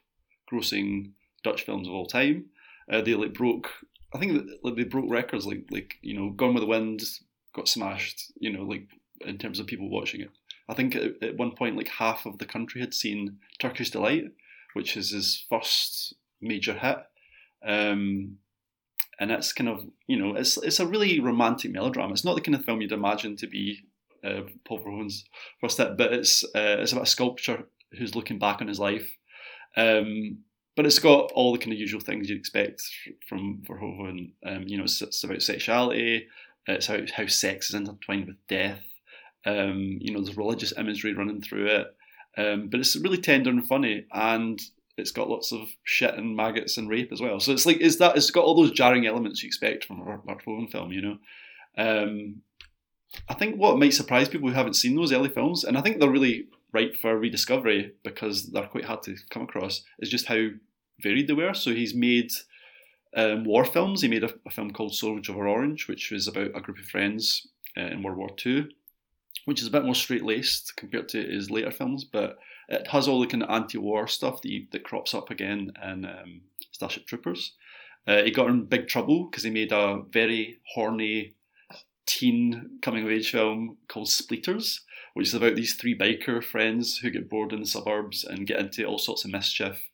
[0.51, 1.11] grossing
[1.43, 2.45] Dutch films of all time.
[2.91, 3.69] Uh, they like broke,
[4.13, 5.45] I think like they broke records.
[5.45, 7.01] Like, like you know, Gone with the Wind
[7.53, 8.31] got smashed.
[8.39, 8.87] You know, like
[9.21, 10.29] in terms of people watching it.
[10.71, 14.23] I think at, at one point, like half of the country had seen Turkish Delight,
[14.73, 16.97] which is his first major hit.
[17.63, 18.37] Um,
[19.19, 22.13] and it's kind of you know it's it's a really romantic melodrama.
[22.13, 23.83] It's not the kind of film you'd imagine to be
[24.23, 25.25] uh, Paul Verhoeven's
[25.59, 27.65] first hit, but it's uh, it's about a sculptor
[27.97, 29.17] who's looking back on his life.
[29.75, 30.39] Um,
[30.77, 32.81] but it's got all the kind of usual things you'd expect
[33.27, 34.31] from Verhoeven.
[34.45, 36.27] Um, you know, it's, it's about sexuality.
[36.65, 38.81] It's how how sex is intertwined with death.
[39.45, 41.95] Um, you know, there's religious imagery running through it.
[42.37, 44.61] Um, but it's really tender and funny, and
[44.97, 47.39] it's got lots of shit and maggots and rape as well.
[47.39, 50.03] So it's like is that it's got all those jarring elements you expect from a
[50.05, 51.17] Verhoeven film, you know.
[51.77, 52.41] Um,
[53.27, 55.99] I think what might surprise people who haven't seen those early films, and I think
[55.99, 60.47] they're really ripe for rediscovery because they're quite hard to come across, is just how
[61.01, 61.53] varied they were.
[61.53, 62.31] So he's made
[63.15, 64.01] um, war films.
[64.01, 66.85] He made a, a film called Soldier of Orange, which was about a group of
[66.85, 68.69] friends uh, in World War Two,
[69.45, 72.37] which is a bit more straight laced compared to his later films, but
[72.69, 76.05] it has all the kind of anti-war stuff that, you, that crops up again in
[76.05, 77.53] um, Starship Troopers.
[78.07, 81.33] Uh, he got in big trouble because he made a very horny
[82.05, 84.81] teen coming of age film called Spetters,
[85.13, 88.59] which is about these three biker friends who get bored in the suburbs and get
[88.59, 89.89] into all sorts of mischief,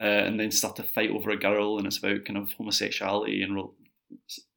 [0.00, 3.42] uh, and then start to fight over a girl, and it's about kind of homosexuality
[3.42, 3.64] and re-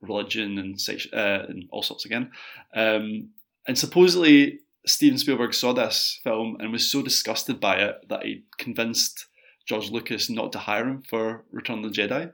[0.01, 2.31] religion and sex- uh, and all sorts again.
[2.73, 3.29] Um,
[3.69, 8.43] and supposedly Steven Spielberg saw this film and was so disgusted by it that he
[8.57, 9.27] convinced
[9.67, 12.31] George Lucas not to hire him for Return of the Jedi.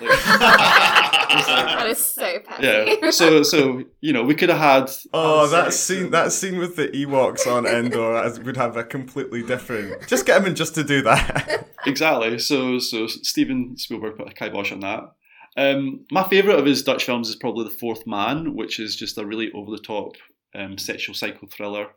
[0.00, 2.66] Like, that is so petty.
[2.66, 6.10] yeah, so so you know we could have had Oh, that scene!
[6.12, 10.08] That scene with the Ewoks on Endor as- would have a completely different.
[10.08, 11.68] Just get him in just to do that.
[11.86, 12.38] exactly.
[12.38, 15.12] So so Steven Spielberg put a kibosh on that.
[15.56, 19.18] Um, my favourite of his Dutch films is probably The Fourth Man, which is just
[19.18, 20.14] a really over the top
[20.54, 21.88] um, sexual psycho thriller,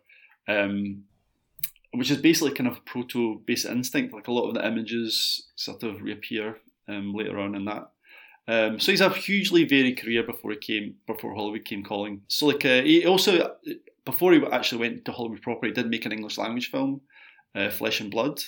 [0.48, 1.04] um,
[1.94, 4.14] which is basically kind of proto Basic Instinct.
[4.14, 7.90] Like a lot of the images sort of reappear um, later on in that.
[8.48, 12.22] Um, so he's a hugely varied career before he came before Hollywood came calling.
[12.28, 13.56] So like uh, he also
[14.06, 17.02] before he actually went to Hollywood proper, he did make an English language film,
[17.56, 18.42] uh, Flesh and Blood,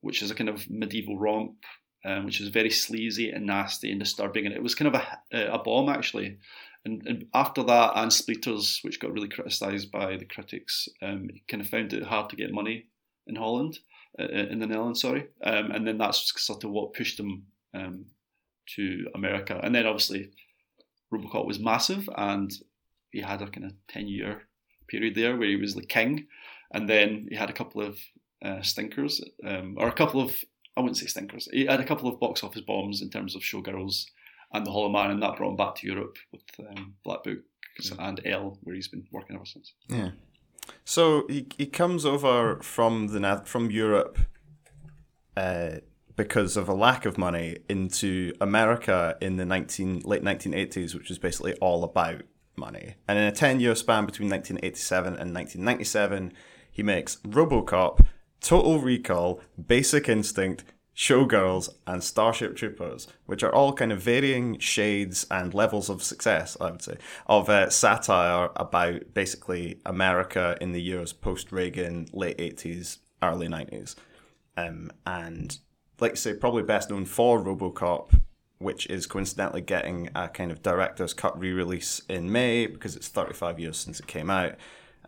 [0.00, 1.64] which is a kind of medieval romp,
[2.04, 5.00] um, which is very sleazy and nasty and disturbing, and it was kind of
[5.32, 6.38] a, a bomb actually.
[6.86, 11.42] And, and after that, and Spetters, which got really criticised by the critics, um, he
[11.48, 12.86] kind of found it hard to get money
[13.26, 13.80] in Holland,
[14.20, 17.42] uh, in the Netherlands, sorry, um, and then that's sort of what pushed him
[17.74, 18.06] um,
[18.76, 19.58] to America.
[19.64, 20.30] And then obviously,
[21.12, 22.52] RoboCop was massive, and
[23.10, 24.42] he had a kind of ten year
[24.86, 26.28] period there where he was the king,
[26.72, 27.98] and then he had a couple of
[28.44, 30.36] uh, stinkers, um, or a couple of
[30.76, 31.48] I wouldn't say stinkers.
[31.52, 34.04] He had a couple of box office bombs in terms of Showgirls
[34.52, 37.38] and The Hollow Man, and that brought him back to Europe with um, Black Book
[37.98, 39.72] and Elle, where he's been working ever since.
[39.88, 40.10] Yeah.
[40.84, 44.18] So he he comes over from the from Europe,
[45.36, 45.76] uh,
[46.16, 51.10] because of a lack of money into America in the nineteen late nineteen eighties, which
[51.10, 52.22] is basically all about
[52.56, 52.94] money.
[53.06, 56.32] And in a ten year span between nineteen eighty seven and nineteen ninety seven,
[56.70, 58.04] he makes RoboCop,
[58.40, 60.64] Total Recall, Basic Instinct.
[60.96, 66.56] Showgirls and Starship Troopers, which are all kind of varying shades and levels of success,
[66.58, 72.38] I would say, of uh, satire about basically America in the years post Reagan, late
[72.38, 73.94] 80s, early 90s.
[74.56, 75.58] Um, and
[76.00, 78.18] like you say, probably best known for Robocop,
[78.58, 83.08] which is coincidentally getting a kind of director's cut re release in May because it's
[83.08, 84.54] 35 years since it came out.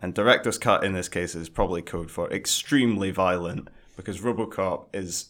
[0.01, 5.29] And director's cut in this case is probably code for extremely violent because Robocop is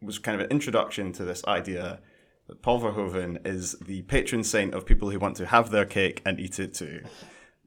[0.00, 2.00] was kind of an introduction to this idea
[2.46, 6.22] that Paul Verhoeven is the patron saint of people who want to have their cake
[6.24, 7.02] and eat it too.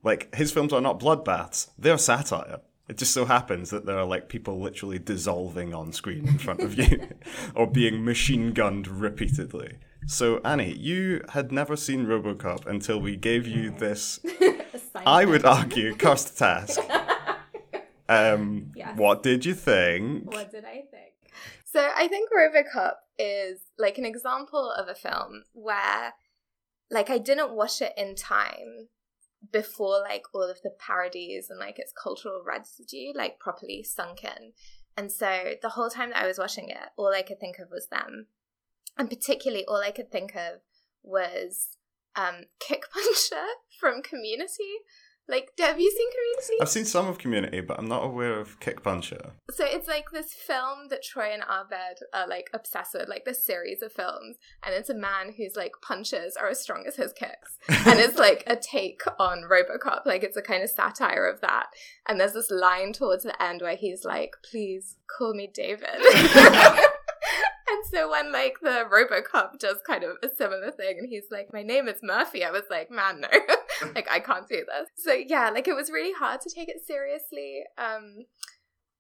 [0.04, 2.62] Like his films are not bloodbaths; they're satire.
[2.90, 6.62] It just so happens that there are like people literally dissolving on screen in front
[6.62, 7.08] of you,
[7.56, 9.78] or being machine gunned repeatedly.
[10.08, 14.20] So Annie, you had never seen RoboCop until we gave you this.
[15.06, 16.80] I would argue cursed task.
[18.10, 18.98] Um, Yes.
[18.98, 20.34] What did you think?
[20.34, 21.11] What did I think?
[21.72, 26.14] So I think Robocop is like an example of a film where
[26.90, 28.90] like I didn't watch it in time
[29.54, 34.52] before like all of the parodies and like its cultural residue like properly sunk in.
[34.98, 37.70] And so the whole time that I was watching it, all I could think of
[37.72, 38.28] was them.
[38.98, 40.60] And particularly all I could think of
[41.04, 41.78] was
[42.18, 43.46] um Kick Puncher
[43.80, 44.82] from Community.
[45.28, 46.62] Like have you seen Community?
[46.62, 49.32] I've seen some of Community, but I'm not aware of Kick Puncher.
[49.52, 53.46] So it's like this film that Troy and Abed are like obsessed with, like this
[53.46, 57.14] series of films, and it's a man whose like punches are as strong as his
[57.14, 61.42] kicks, and it's like a take on RoboCop, like it's a kind of satire of
[61.42, 61.68] that.
[62.08, 65.88] And there's this line towards the end where he's like, "Please call me David."
[67.72, 71.54] And so when like the RoboCop does kind of a similar thing, and he's like,
[71.54, 73.30] "My name is Murphy," I was like, "Man, no,
[73.96, 76.86] like I can't do this." So yeah, like it was really hard to take it
[76.86, 77.64] seriously.
[77.78, 78.26] Um,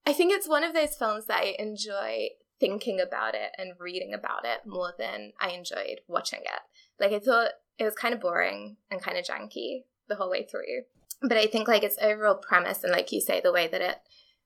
[0.05, 4.13] I think it's one of those films that I enjoy thinking about it and reading
[4.13, 6.61] about it more than I enjoyed watching it.
[6.99, 10.43] Like I thought it was kind of boring and kind of janky the whole way
[10.43, 10.83] through.
[11.21, 13.97] But I think like its overall premise and like you say, the way that it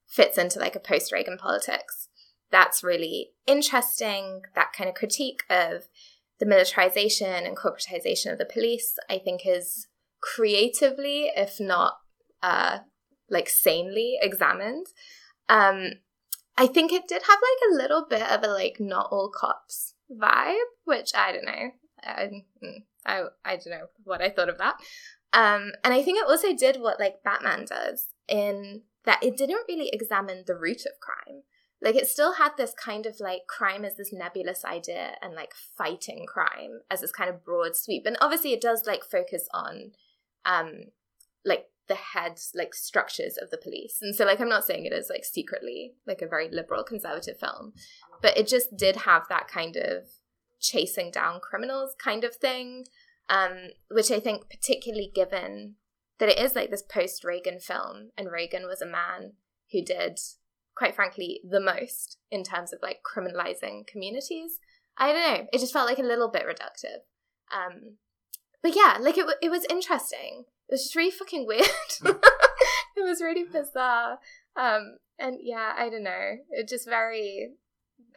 [0.06, 2.08] fits into like a post Reagan politics,
[2.50, 4.42] that's really interesting.
[4.54, 5.88] That kind of critique of
[6.38, 9.88] the militarization and corporatization of the police, I think is
[10.20, 11.98] creatively, if not
[12.42, 12.78] uh
[13.28, 14.86] like sanely examined.
[15.48, 15.90] Um,
[16.56, 19.94] I think it did have like a little bit of a like not all cops
[20.10, 21.70] vibe, which I don't know.
[22.02, 22.30] I,
[22.64, 24.76] mm, I, I don't know what I thought of that.
[25.32, 29.64] Um, and I think it also did what like Batman does in that it didn't
[29.68, 31.42] really examine the root of crime.
[31.82, 35.52] Like it still had this kind of like crime as this nebulous idea and like
[35.76, 38.06] fighting crime as this kind of broad sweep.
[38.06, 39.92] And obviously it does like focus on
[40.46, 40.84] um
[41.44, 43.98] like the head like structures of the police.
[44.00, 47.38] And so like I'm not saying it is like secretly like a very liberal conservative
[47.38, 47.72] film,
[48.22, 50.04] but it just did have that kind of
[50.60, 52.86] chasing down criminals kind of thing.
[53.28, 55.74] Um, which I think particularly given
[56.18, 59.32] that it is like this post Reagan film, and Reagan was a man
[59.72, 60.18] who did,
[60.76, 64.58] quite frankly, the most in terms of like criminalizing communities.
[64.96, 65.46] I don't know.
[65.52, 67.02] It just felt like a little bit reductive.
[67.52, 67.96] Um,
[68.62, 70.44] but yeah, like it, it was interesting.
[70.68, 71.66] It was just really fucking weird.
[72.04, 74.18] it was really bizarre.
[74.56, 76.36] Um, and yeah, I don't know.
[76.50, 77.50] It just very,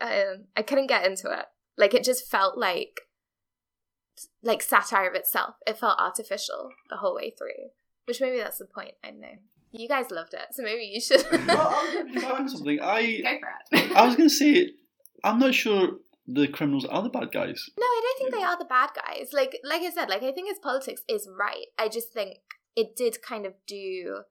[0.01, 1.45] uh, I couldn't get into it.
[1.77, 3.01] Like it just felt like,
[4.43, 5.55] like satire of itself.
[5.65, 7.69] It felt artificial the whole way through,
[8.05, 8.93] which maybe that's the point.
[9.03, 9.37] I don't know.
[9.71, 11.23] You guys loved it, so maybe you should.
[11.47, 12.79] well, I was something.
[12.81, 13.91] I Go for it.
[13.95, 14.71] I was going to say,
[15.23, 15.91] I'm not sure
[16.31, 17.69] the criminals are the bad guys.
[17.77, 19.29] No, I don't think they are the bad guys.
[19.33, 21.65] Like like I said, like I think his politics is right.
[21.77, 22.37] I just think
[22.75, 24.23] it did kind of do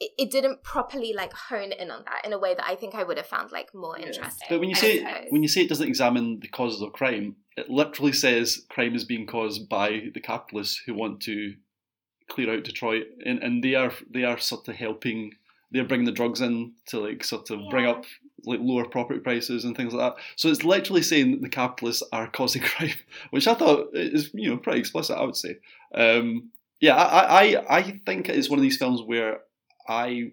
[0.00, 2.94] it, it didn't properly like hone in on that in a way that I think
[2.94, 4.46] I would have found like more interesting.
[4.48, 5.26] But when you I say suppose.
[5.30, 9.04] when you say it doesn't examine the causes of crime, it literally says crime is
[9.04, 11.54] being caused by the capitalists who want to
[12.28, 15.34] clear out Detroit, and and they are they are sort of helping.
[15.70, 18.04] They're bringing the drugs in to like sort of bring up
[18.44, 20.22] like lower property prices and things like that.
[20.36, 22.94] So it's literally saying that the capitalists are causing crime,
[23.30, 25.16] which I thought is you know pretty explicit.
[25.16, 25.58] I would say.
[25.94, 26.50] Um,
[26.80, 29.40] yeah, I, I I think it's one of these films where
[29.88, 30.32] I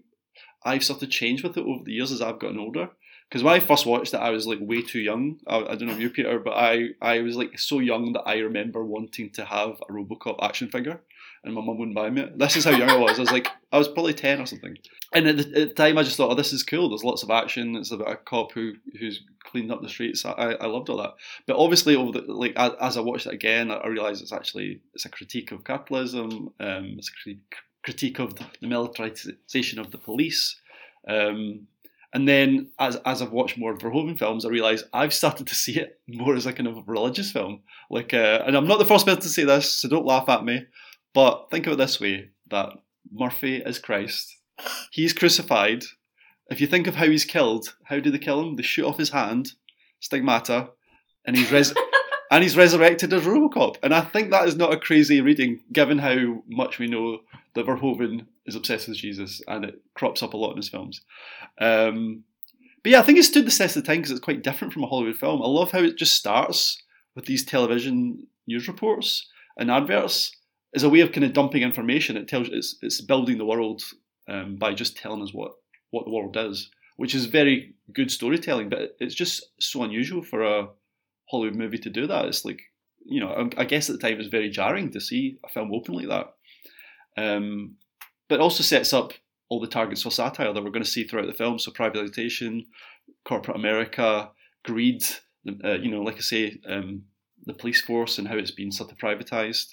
[0.64, 2.90] I've sort of changed with it over the years as I've gotten older.
[3.30, 5.40] Because when I first watched it, I was like way too young.
[5.46, 8.24] I, I don't know if you, Peter, but I, I was like so young that
[8.26, 11.00] I remember wanting to have a Robocop action figure,
[11.44, 12.38] and my mum wouldn't buy me it.
[12.38, 13.18] This is how young I was.
[13.18, 14.78] I was like, I was probably ten or something.
[15.14, 16.90] And at the, at the time, I just thought, oh, this is cool.
[16.90, 17.76] There's lots of action.
[17.76, 20.26] It's about a cop who who's cleaned up the streets.
[20.26, 21.16] I, I loved all that.
[21.48, 25.06] But obviously, over the like as, I watched it again, I, realised it's actually it's
[25.06, 26.54] a critique of capitalism.
[26.60, 27.36] Um, it's a
[27.84, 30.60] critique of the militarization of the police.
[31.08, 31.68] Um,
[32.12, 35.80] and then, as as I've watched more Verhoeven films, I realise I've started to see
[35.80, 37.62] it more as a kind of religious film.
[37.90, 40.44] Like, uh, and I'm not the first person to say this, so don't laugh at
[40.44, 40.66] me.
[41.20, 42.70] But think of it this way: that
[43.12, 44.38] Murphy is Christ.
[44.90, 45.84] He's crucified.
[46.50, 48.56] If you think of how he's killed, how do they kill him?
[48.56, 49.52] They shoot off his hand,
[50.00, 50.70] stigmata,
[51.26, 51.74] and he's res-
[52.32, 53.80] and he's resurrected as RoboCop.
[53.84, 57.20] And I think that is not a crazy reading, given how much we know
[57.54, 61.02] that Verhoeven is obsessed with Jesus, and it crops up a lot in his films.
[61.60, 62.24] Um,
[62.82, 64.86] but yeah, I think it stood the test of time because it's quite different from
[64.86, 65.42] a Hollywood film.
[65.42, 66.82] I love how it just starts
[67.14, 69.28] with these television news reports
[69.58, 70.38] and adverts
[70.76, 72.18] as a way of kind of dumping information.
[72.18, 73.82] It tells it's it's building the world
[74.28, 75.54] um, by just telling us what
[75.92, 78.70] what the world is, which is very good storytelling.
[78.70, 80.68] But it's just so unusual for a
[81.30, 82.26] Hollywood movie to do that.
[82.26, 82.62] It's like
[83.06, 85.74] you know, I- guess at the time it was very jarring to see a film
[85.74, 86.34] open like that.
[87.18, 87.76] Um,
[88.28, 89.14] but also sets up
[89.50, 91.58] all the targets for satire that we're going to see throughout the film.
[91.58, 92.68] So privatization,
[93.26, 94.30] corporate America,
[94.64, 95.04] greed.
[95.64, 97.04] Uh, you know, like I say, um,
[97.46, 99.68] the police force and how it's been sort of privatized.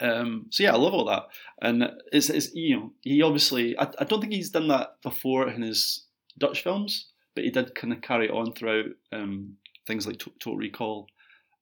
[0.00, 1.24] Um, so yeah, I love all that,
[1.60, 5.48] and it's, it's you know he obviously I, I don't think he's done that before
[5.48, 6.06] in his
[6.38, 9.56] Dutch films, but he did kind of carry on throughout um,
[9.86, 11.06] things like Total Recall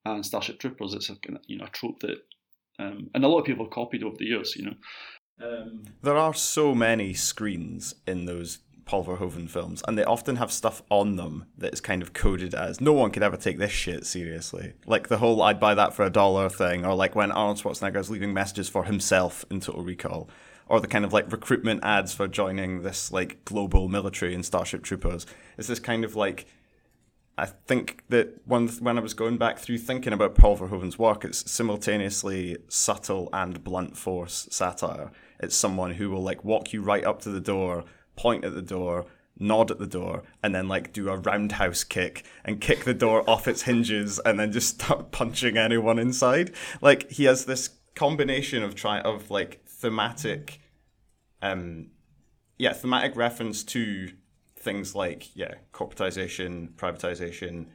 [0.05, 0.95] and Starship Troopers.
[0.95, 2.19] It's a you know a trope that
[2.79, 4.55] um, and a lot of people have copied over the years.
[4.57, 4.75] You know,
[6.03, 10.83] There are so many screens in those Paul Verhoeven films, and they often have stuff
[10.91, 14.07] on them that is kind of coded as no one could ever take this shit
[14.07, 14.75] seriously.
[14.87, 18.11] Like the whole I'd buy that for a dollar thing, or like when Arnold Schwarzenegger's
[18.11, 20.31] leaving messages for himself in Total Recall,
[20.69, 24.85] or the kind of like recruitment ads for joining this like global military in Starship
[24.85, 25.27] Troopers.
[25.59, 26.47] It's this kind of like
[27.39, 31.25] I think that when when I was going back through thinking about Paul Verhoeven's work,
[31.25, 35.11] it's simultaneously subtle and blunt force satire.
[35.41, 37.85] It's someone who will like walk you right up to the door,
[38.17, 39.07] point at the door,
[39.39, 43.29] nod at the door, and then like do a roundhouse kick and kick the door
[43.29, 46.53] off its hinges, and then just start punching anyone inside.
[46.81, 50.61] Like he has this combination of try of like thematic,
[51.43, 51.91] um,
[52.59, 54.11] yeah, thematic reference to
[54.67, 57.67] things like yeah corporatization privatization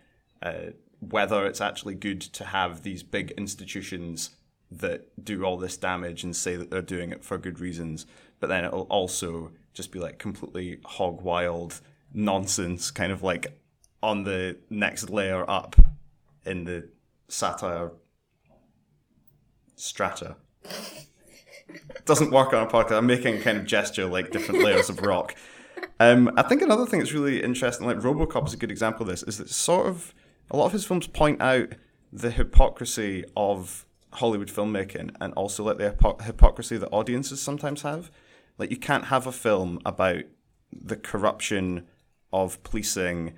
[0.43, 4.31] uh, whether it's actually good to have these big institutions
[4.69, 8.05] that do all this damage and say that they're doing it for good reasons
[8.41, 11.81] but then it'll also just be like completely hog wild
[12.13, 13.57] nonsense kind of like
[14.03, 15.75] on the next layer up
[16.45, 16.89] in the
[17.27, 17.91] satire
[19.75, 20.35] strata.
[22.05, 22.97] Doesn't work on a podcast.
[22.97, 25.35] I'm making a kind of gesture like different layers of rock.
[25.99, 29.07] Um, I think another thing that's really interesting, like RoboCop is a good example of
[29.07, 30.13] this, is that sort of
[30.49, 31.69] a lot of his films point out
[32.11, 38.11] the hypocrisy of Hollywood filmmaking and also like the hypocrisy that audiences sometimes have.
[38.61, 40.23] Like you can't have a film about
[40.71, 41.87] the corruption
[42.31, 43.33] of policing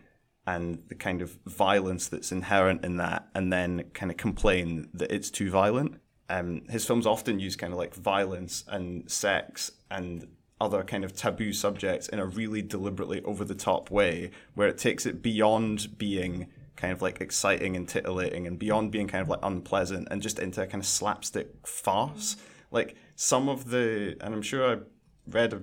[0.45, 5.11] and the kind of violence that's inherent in that and then kind of complain that
[5.11, 5.95] it's too violent.
[6.29, 10.27] um, his films often use kind of like violence and sex and
[10.59, 14.77] other kind of taboo subjects in a really deliberately over the top way, where it
[14.77, 19.29] takes it beyond being kind of like exciting and titillating and beyond being kind of
[19.29, 22.37] like unpleasant and just into a kind of slapstick farce.
[22.71, 24.79] Like some of the, and I'm sure I
[25.27, 25.61] read a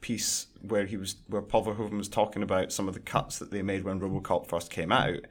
[0.00, 3.50] piece where he was where Paul Verhoeven was talking about some of the cuts that
[3.50, 5.26] they made when RoboCop first came out,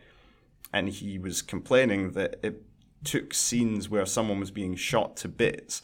[0.74, 2.64] and he was complaining that it
[3.04, 5.82] took scenes where someone was being shot to bits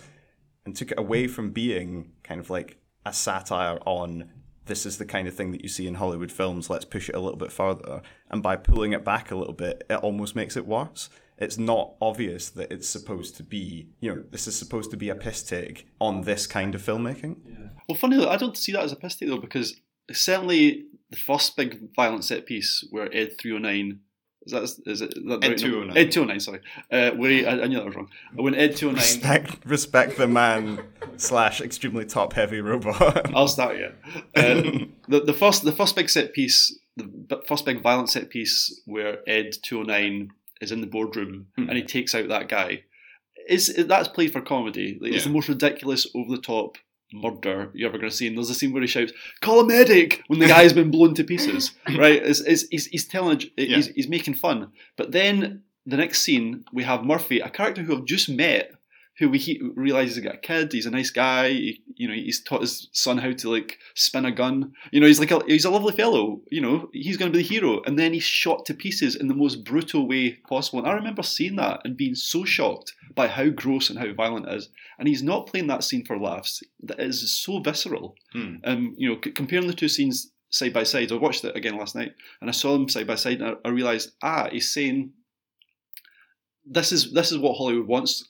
[0.66, 4.30] and took it away from being kind of like a satire on
[4.66, 7.16] this is the kind of thing that you see in Hollywood films, let's push it
[7.16, 8.02] a little bit further.
[8.30, 11.10] And by pulling it back a little bit, it almost makes it worse.
[11.42, 15.10] It's not obvious that it's supposed to be, you know, this is supposed to be
[15.10, 17.38] a piss take on this kind of filmmaking.
[17.46, 17.70] Yeah.
[17.90, 19.82] Well, funny, I don't see that as a piss take though, because
[20.12, 24.02] certainly the first big violent set piece where Ed 309
[24.44, 25.98] is that, is it, is that Ed 209.
[25.98, 26.62] Ed 209, sorry.
[26.92, 28.10] Uh, where he, I, I knew that was wrong.
[28.36, 28.96] When Ed 209.
[28.96, 30.84] Respect, respect the man
[31.18, 33.34] slash extremely top heavy robot.
[33.36, 33.92] I'll start yeah.
[34.36, 38.82] Uh, the, the first the first big set piece, the first big violent set piece
[38.86, 40.32] where Ed 209
[40.62, 41.68] is in the boardroom Hmm.
[41.70, 42.84] and he takes out that guy.
[43.50, 44.98] Is that's played for comedy.
[45.02, 46.78] Like, It's the most ridiculous, over the top
[47.14, 48.28] murder you're ever going to see.
[48.28, 51.14] And there's a scene where he shouts, "Call a medic!" when the guy's been blown
[51.16, 51.72] to pieces.
[51.98, 52.22] Right?
[52.24, 54.72] It's, it's, he's, he's telling, j- he's, he's making fun.
[54.96, 58.72] But then the next scene, we have Murphy, a character who I've just met,
[59.22, 60.74] who we he realizes he's got a kid.
[60.74, 61.50] He's a nice guy.
[61.50, 64.74] He, you know, he's taught his son how to like spin a gun.
[64.92, 66.42] You know, he's like a he's a lovely fellow.
[66.50, 67.84] You know, he's going to be the hero.
[67.86, 70.80] And then he's shot to pieces in the most brutal way possible.
[70.80, 74.48] And I remember seeing that and being so shocked by how gross and how violent
[74.48, 74.70] it is.
[74.98, 76.64] And he's not playing that scene for laughs.
[76.82, 78.16] That is so visceral.
[78.34, 78.56] Hmm.
[78.64, 81.12] Um, you know, c- comparing the two scenes side by side.
[81.12, 83.70] I watched it again last night, and I saw them side by side, and I,
[83.70, 85.12] I realized, ah, he's saying
[86.66, 88.28] this is this is what Hollywood wants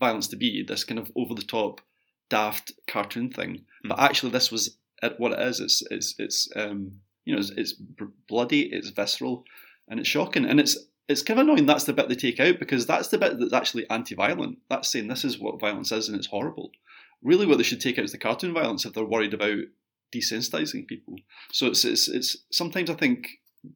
[0.00, 0.64] violence to be.
[0.66, 1.80] This kind of over the top,
[2.28, 3.64] daft cartoon thing.
[3.84, 4.76] But actually, this was
[5.18, 5.60] what it is.
[5.60, 7.74] It's it's it's um, you know it's, it's
[8.28, 9.44] bloody, it's visceral,
[9.88, 10.76] and it's shocking, and it's.
[11.08, 13.52] It's kind of annoying that's the bit they take out because that's the bit that's
[13.52, 14.58] actually anti-violent.
[14.68, 16.70] That's saying this is what violence is and it's horrible.
[17.20, 19.58] Really, what they should take out is the cartoon violence if they're worried about
[20.14, 21.16] desensitizing people.
[21.50, 23.26] So it's it's, it's sometimes I think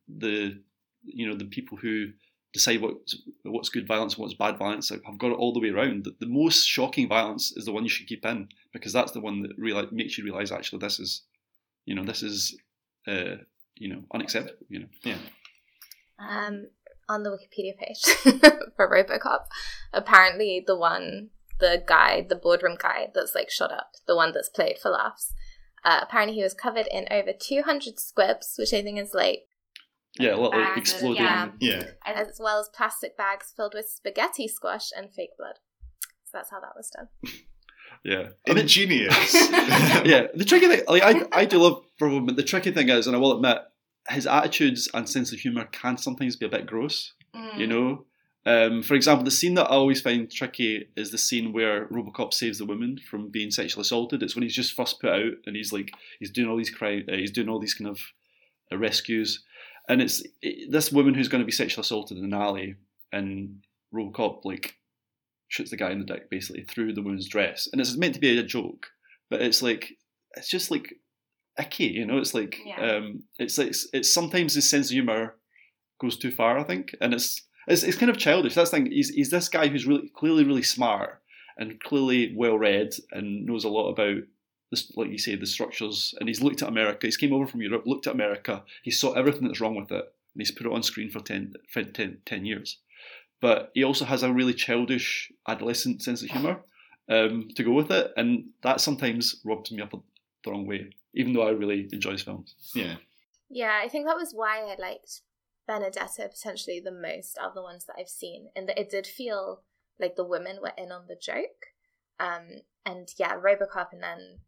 [0.09, 0.61] the
[1.03, 2.11] you know the people who
[2.55, 5.69] decide what's what's good violence and what's bad violence I've got it all the way
[5.69, 6.05] around.
[6.05, 9.21] The, the most shocking violence is the one you should keep in because that's the
[9.21, 11.23] one that reali makes you realize actually this is
[11.85, 12.57] you know this is
[13.07, 13.37] uh,
[13.75, 14.65] you know unacceptable.
[14.69, 14.87] You know.
[15.03, 15.19] Yeah.
[16.19, 16.69] Um,
[17.09, 18.03] on the Wikipedia page
[18.77, 19.47] for RoboCop,
[19.93, 24.49] apparently the one, the guy, the boardroom guy that's like shot up, the one that's
[24.49, 25.35] played for laughs.
[25.85, 29.47] Uh, apparently, he was covered in over 200 squibs, which I think is like,
[30.19, 31.23] Yeah, a little Bags, exploding.
[31.25, 31.51] yeah.
[31.61, 31.85] Yeah.
[32.07, 35.57] as well as plastic bags filled with spaghetti squash and fake blood.
[36.25, 37.09] So that's how that was done.
[38.03, 38.31] Yeah.
[38.47, 39.35] I mean, Ingenious.
[40.05, 43.07] yeah, the tricky thing, like I, I do love Verhoeven, but the tricky thing is,
[43.07, 43.59] and I will admit,
[44.09, 47.15] his attitudes and sense of humor can sometimes be a bit gross.
[47.57, 48.05] You know,
[48.47, 52.35] um, for example, the scene that I always find tricky is the scene where RoboCop
[52.35, 54.23] saves the woman from being sexually assaulted.
[54.23, 57.05] It's when he's just first put out and he's like he's doing all these crime,
[57.11, 58.01] uh, he's doing all these kind of
[58.71, 59.43] uh, rescues,
[59.89, 62.77] and it's it, this woman who's going to be sexually assaulted in an alley,
[63.13, 63.63] and
[63.95, 64.77] RoboCop like
[65.49, 68.21] shoots the guy in the dick basically through the woman's dress, and it's meant to
[68.21, 68.87] be a joke,
[69.31, 69.93] but it's like
[70.37, 70.95] it's just like
[71.59, 72.19] icky, you know.
[72.19, 72.97] It's like Yeah.
[72.97, 75.37] um, it's like it's, it's sometimes his sense of humor
[76.01, 78.55] goes too far, I think, and it's it's, it's kind of childish.
[78.55, 78.91] That's the thing.
[78.91, 81.21] He's he's this guy who's really clearly really smart
[81.57, 84.23] and clearly well read and knows a lot about
[84.75, 86.15] this, like you say, the structures.
[86.19, 87.07] And he's looked at America.
[87.07, 88.63] He's came over from Europe, looked at America.
[88.83, 90.05] He saw everything that's wrong with it,
[90.35, 92.79] and he's put it on screen for 10, for 10, 10 years.
[93.41, 96.61] But he also has a really childish adolescent sense of humour
[97.09, 100.91] um, to go with it, and that sometimes rubs me up the wrong way.
[101.15, 102.55] Even though I really enjoy his films.
[102.75, 102.97] yeah.
[103.51, 105.21] Yeah, I think that was why I liked
[105.69, 109.63] Benedetta potentially the most of the ones that I've seen, and that it did feel
[110.01, 111.67] like the women were in on the joke.
[112.19, 114.39] Um, and yeah, Robocop, and then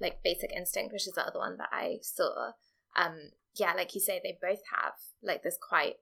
[0.00, 2.52] like Basic Instinct, which is the other one that I saw.
[2.96, 5.96] Um, yeah, like you say, they both have like this quite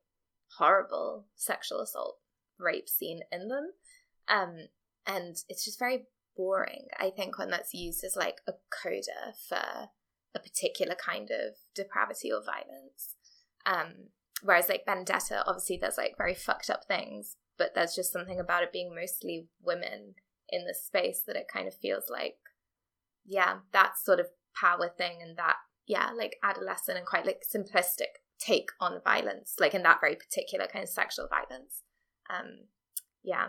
[0.57, 2.19] horrible sexual assault
[2.59, 3.73] rape scene in them.
[4.29, 4.69] Um,
[5.07, 9.89] and it's just very boring, I think, when that's used as like a coda for
[10.35, 13.17] a particular kind of depravity or violence.
[13.67, 14.11] Um,
[14.43, 18.63] whereas like Benedetta, obviously there's like very fucked up things, but there's just something about
[18.63, 20.15] it being mostly women
[20.51, 22.37] in this space that it kind of feels like,
[23.27, 25.57] yeah, that sort of power thing and that,
[25.87, 30.67] yeah, like adolescent and quite like simplistic take on violence, like in that very particular
[30.67, 31.83] kind of sexual violence.
[32.31, 32.67] Um,
[33.23, 33.49] yeah,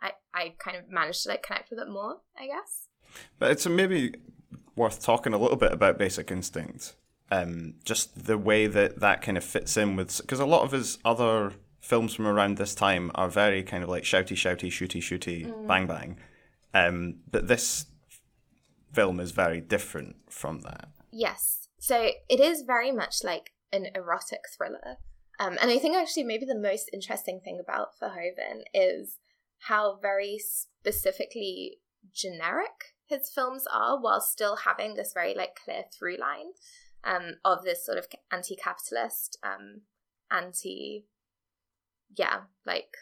[0.00, 2.88] I, I kind of managed to like connect with it more, I guess.
[3.38, 4.14] But it's maybe
[4.74, 6.94] worth talking a little bit about Basic Instinct.
[7.30, 10.70] Um, just the way that that kind of fits in with because a lot of
[10.70, 15.00] his other films from around this time are very kind of like shouty, shouty, shooty,
[15.00, 15.66] shooty, mm.
[15.66, 16.16] bang, bang.
[16.72, 17.86] Um, but this
[18.92, 20.88] film is very different from that.
[21.12, 21.68] Yes.
[21.78, 24.96] So it is very much like an erotic thriller.
[25.38, 29.18] Um, and I think actually maybe the most interesting thing about Verhoeven is
[29.60, 31.78] how very specifically
[32.12, 36.52] generic his films are while still having this very like clear through line
[37.04, 39.82] um, of this sort of anti-capitalist um,
[40.30, 41.04] anti
[42.16, 42.96] yeah like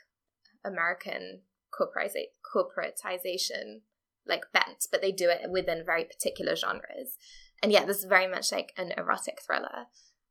[0.64, 1.41] american
[1.72, 3.80] corporatization
[4.27, 7.16] like bent but they do it within very particular genres
[7.62, 9.87] and yeah this is very much like an erotic thriller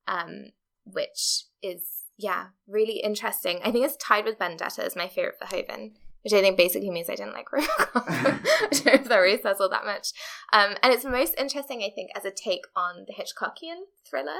[0.07, 0.47] um,
[0.85, 5.91] which is yeah really interesting i think it's tied with Benedetta as my favorite Verhoeven
[6.23, 8.07] which I think basically means I didn't like Robocop.
[8.07, 10.13] I don't know if that really says all that much.
[10.53, 14.39] Um, and it's most interesting, I think, as a take on the Hitchcockian thriller.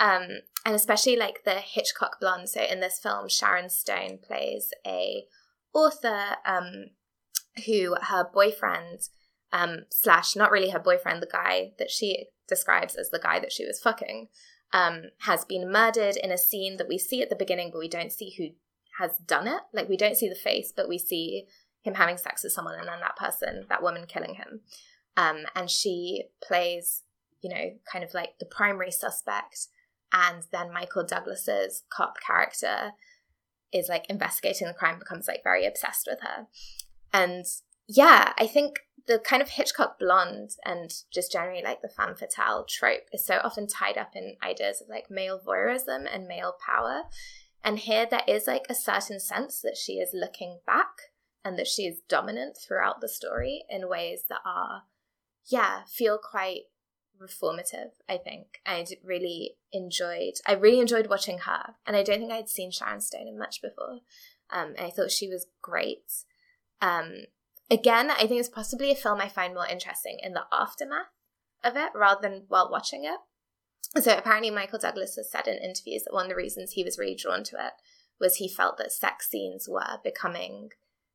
[0.00, 2.48] Um, and especially like the Hitchcock blonde.
[2.48, 5.24] So in this film, Sharon Stone plays a
[5.74, 6.86] author um,
[7.66, 9.08] who her boyfriend
[9.52, 13.52] um, slash not really her boyfriend, the guy that she describes as the guy that
[13.52, 14.28] she was fucking,
[14.72, 17.88] um, has been murdered in a scene that we see at the beginning, but we
[17.88, 18.48] don't see who
[19.02, 19.60] has done it.
[19.72, 21.44] Like we don't see the face, but we see
[21.82, 24.60] him having sex with someone and then that person, that woman killing him.
[25.16, 27.02] Um, and she plays,
[27.40, 29.68] you know, kind of like the primary suspect.
[30.12, 32.92] And then Michael Douglas's cop character
[33.72, 36.46] is like investigating the crime, becomes like very obsessed with her.
[37.12, 37.44] And
[37.86, 42.66] yeah, I think the kind of Hitchcock blonde and just generally like the femme fatale
[42.68, 47.04] trope is so often tied up in ideas of like male voyeurism and male power.
[47.64, 51.10] And here there is like a certain sense that she is looking back
[51.44, 54.82] and that she is dominant throughout the story in ways that are,
[55.46, 56.64] yeah, feel quite
[57.20, 58.60] reformative, I think.
[58.66, 61.74] I really enjoyed I really enjoyed watching her.
[61.86, 64.00] And I don't think I'd seen Sharon Stone in much before.
[64.50, 66.24] Um, and I thought she was great.
[66.80, 67.24] Um,
[67.70, 71.06] again, I think it's possibly a film I find more interesting in the aftermath
[71.64, 73.18] of it rather than while watching it.
[74.02, 76.98] So apparently, Michael Douglas has said in interviews that one of the reasons he was
[76.98, 77.72] really drawn to it
[78.20, 80.70] was he felt that sex scenes were becoming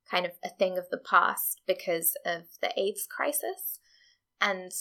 [0.10, 3.80] kind of a thing of the past because of the AIDS crisis.
[4.42, 4.72] And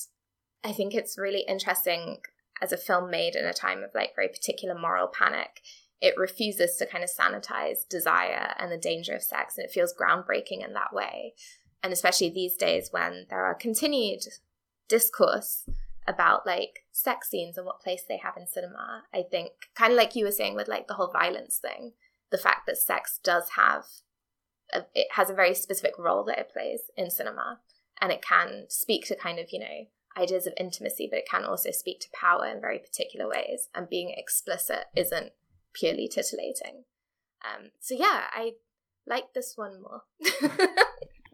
[0.65, 2.19] I think it's really interesting
[2.61, 5.61] as a film made in a time of like very particular moral panic.
[6.03, 9.95] It refuses to kind of sanitize desire and the danger of sex, and it feels
[9.95, 11.35] groundbreaking in that way.
[11.83, 14.25] And especially these days when there are continued
[14.89, 15.65] discourse
[16.07, 19.05] about like sex scenes and what place they have in cinema.
[19.15, 21.93] I think kind of like you were saying with like the whole violence thing,
[22.31, 23.85] the fact that sex does have
[24.73, 27.61] a, it has a very specific role that it plays in cinema
[28.01, 29.87] and it can speak to kind of, you know,
[30.17, 33.89] ideas of intimacy, but it can also speak to power in very particular ways and
[33.89, 35.33] being explicit isn't
[35.75, 36.85] purely titillating.
[37.45, 38.53] Um, so yeah, I
[39.07, 40.03] like this one more.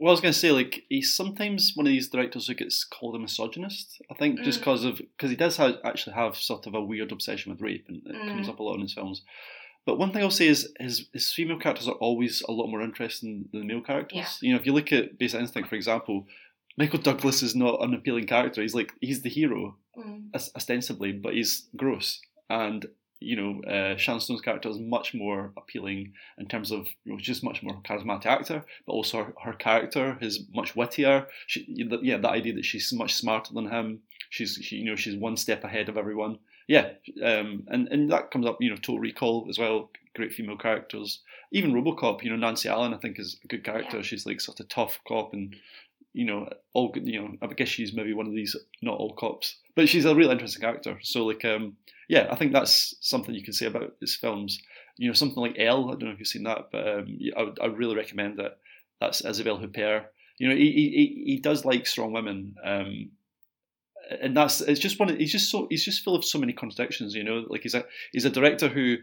[0.00, 2.84] Well, I was going to say, like, he's sometimes one of these directors who gets
[2.84, 4.00] called a misogynist.
[4.08, 4.90] I think just because mm.
[4.90, 8.02] of because he does have, actually have sort of a weird obsession with rape, and
[8.06, 8.28] it mm.
[8.28, 9.22] comes up a lot in his films.
[9.84, 12.80] But one thing I'll say is his his female characters are always a lot more
[12.80, 14.38] interesting than the male characters.
[14.40, 14.48] Yeah.
[14.48, 16.26] You know, if you look at Basic Instinct, for example,
[16.76, 18.62] Michael Douglas is not an appealing character.
[18.62, 20.28] He's like he's the hero, mm.
[20.32, 22.20] ostensibly, but he's gross.
[22.48, 22.86] And
[23.20, 27.18] you know, uh, Sharon Stone's character is much more appealing in terms of you know,
[27.18, 31.26] just much more charismatic actor, but also her, her character is much wittier.
[31.46, 34.00] She, yeah, that idea that she's much smarter than him.
[34.30, 36.38] She's, she, you know, she's one step ahead of everyone.
[36.66, 36.90] Yeah,
[37.22, 39.90] um, and and that comes up, you know, Total Recall as well.
[40.14, 41.20] Great female characters.
[41.50, 44.02] Even RoboCop, you know, Nancy Allen, I think is a good character.
[44.02, 45.56] She's like sort of tough cop and
[46.12, 49.56] you know, all you know, I guess she's maybe one of these not all cops,
[49.74, 50.98] but she's a real interesting character.
[51.02, 51.76] So like, um,
[52.08, 54.60] yeah, I think that's something you can say about his films.
[54.96, 55.88] You know, something like Elle.
[55.88, 58.58] I don't know if you've seen that, but um, I would I really recommend that.
[59.00, 60.06] That's Isabelle Huppert.
[60.38, 62.56] You know, he he, he does like strong women.
[62.64, 63.10] Um,
[64.22, 65.16] and that's it's just one.
[65.16, 67.14] He's just so he's just full of so many contradictions.
[67.14, 68.96] You know, like he's a he's a director who,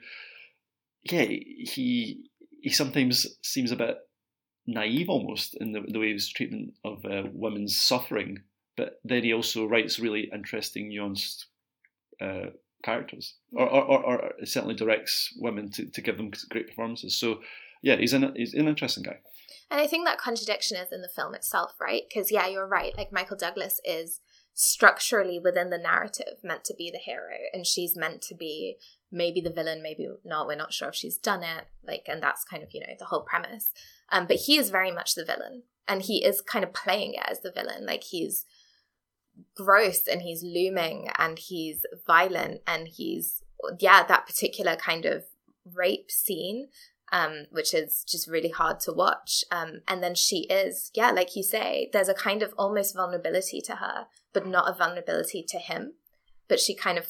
[1.04, 2.30] yeah, he
[2.62, 3.98] he sometimes seems a bit
[4.66, 8.40] naive almost in the, the way his treatment of uh, women's suffering,
[8.76, 11.46] but then he also writes really interesting, nuanced
[12.20, 12.50] uh,
[12.86, 17.18] characters, or, or, or, certainly directs women to, to give them great performances.
[17.18, 17.40] So,
[17.82, 19.18] yeah, he's an he's an interesting guy.
[19.72, 22.04] And I think that contradiction is in the film itself, right?
[22.08, 22.96] Because yeah, you're right.
[22.96, 24.22] Like Michael Douglas is
[24.54, 28.78] structurally within the narrative meant to be the hero, and she's meant to be
[29.12, 30.48] maybe the villain, maybe not.
[30.48, 31.66] We're not sure if she's done it.
[31.86, 33.72] Like, and that's kind of you know the whole premise.
[34.12, 37.26] Um, but he is very much the villain, and he is kind of playing it
[37.28, 37.86] as the villain.
[37.86, 38.46] Like he's
[39.56, 43.42] gross and he's looming and he's violent and he's
[43.80, 45.24] yeah that particular kind of
[45.74, 46.68] rape scene
[47.12, 49.44] um, which is just really hard to watch.
[49.52, 53.62] Um, and then she is, yeah, like you say, there's a kind of almost vulnerability
[53.62, 55.94] to her, but not a vulnerability to him.
[56.48, 57.08] But she kind of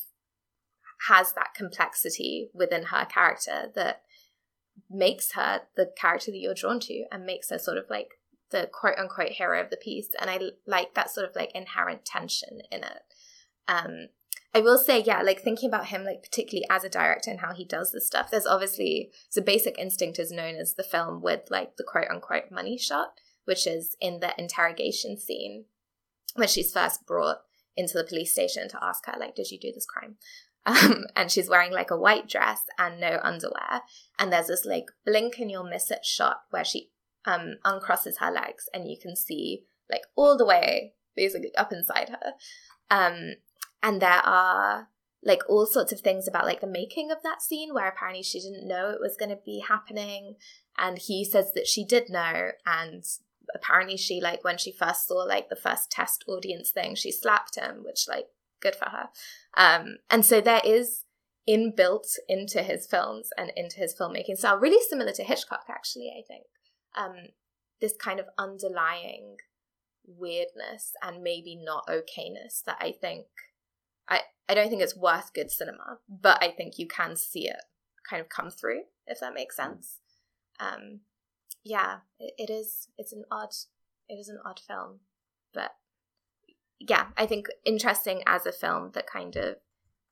[1.07, 4.01] has that complexity within her character that
[4.89, 8.19] makes her the character that you're drawn to and makes her sort of like
[8.52, 10.10] the quote unquote hero of the piece.
[10.20, 13.02] And I like that sort of like inherent tension in it.
[13.68, 14.08] Um,
[14.54, 17.54] I will say, yeah, like thinking about him, like particularly as a director and how
[17.54, 21.41] he does this stuff, there's obviously so basic instinct is known as the film with
[21.50, 25.66] like the quote unquote money shot, which is in the interrogation scene
[26.36, 27.39] when she's first brought
[27.76, 30.16] into the police station to ask her, like, did you do this crime?
[30.68, 33.84] Um, and she's wearing like a white dress and no underwear.
[34.18, 36.89] And there's this like blink and you'll miss it shot where she
[37.26, 42.09] um, uncrosses her legs and you can see like all the way basically up inside
[42.09, 42.34] her.
[42.89, 43.36] Um,
[43.82, 44.89] and there are
[45.23, 48.39] like all sorts of things about like the making of that scene where apparently she
[48.39, 50.36] didn't know it was going to be happening.
[50.78, 53.03] And he says that she did know and
[53.53, 57.55] apparently she like when she first saw like the first test audience thing she slapped
[57.55, 58.26] him which like
[58.59, 59.09] good for her.
[59.55, 61.05] Um and so there is
[61.47, 66.23] inbuilt into his films and into his filmmaking style really similar to hitchcock actually i
[66.28, 66.45] think
[66.96, 67.16] um
[67.82, 69.38] this kind of underlying
[70.08, 73.26] weirdness and maybe not okayness that i think
[74.08, 77.62] I, I don't think it's worth good cinema, but I think you can see it
[78.10, 80.00] kind of come through, if that makes sense.
[80.60, 81.02] Um,
[81.64, 82.88] yeah, it, it is.
[82.98, 83.50] It's an odd.
[84.08, 85.00] It is an odd film,
[85.54, 85.72] but
[86.80, 89.56] yeah, I think interesting as a film that kind of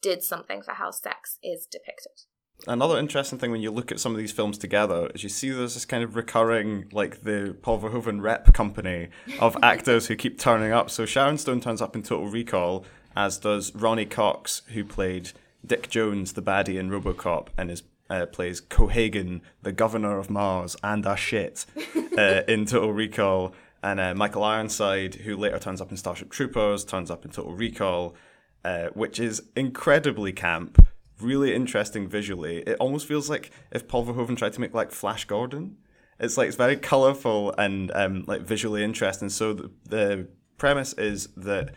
[0.01, 2.23] did something for how sex is depicted.
[2.65, 5.49] Another interesting thing when you look at some of these films together is you see
[5.49, 10.39] there's this kind of recurring, like the Paul Verhoeven rep company of actors who keep
[10.39, 10.89] turning up.
[10.89, 12.85] So Sharon Stone turns up in Total Recall,
[13.17, 15.31] as does Ronny Cox, who played
[15.65, 20.75] Dick Jones, the baddie in RoboCop, and is uh, plays Cohaagen, the governor of Mars,
[20.83, 21.65] and a shit
[22.17, 23.53] uh, in Total Recall.
[23.81, 27.53] And uh, Michael Ironside, who later turns up in Starship Troopers, turns up in Total
[27.53, 28.15] Recall,
[28.63, 30.82] uh, which is incredibly camp,
[31.21, 32.59] really interesting visually.
[32.59, 35.77] It almost feels like if Paul Verhoeven tried to make like Flash Gordon.
[36.19, 39.29] It's like it's very colorful and um, like visually interesting.
[39.29, 41.73] So the, the premise is that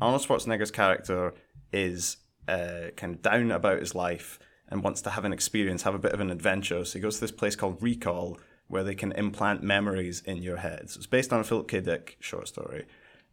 [0.00, 1.34] Arnold Schwarzenegger's character
[1.72, 2.18] is
[2.48, 5.98] uh, kind of down about his life and wants to have an experience, have a
[5.98, 6.84] bit of an adventure.
[6.84, 10.56] So he goes to this place called Recall, where they can implant memories in your
[10.56, 10.90] head.
[10.90, 11.80] So it's based on a Philip K.
[11.80, 12.86] Dick short story.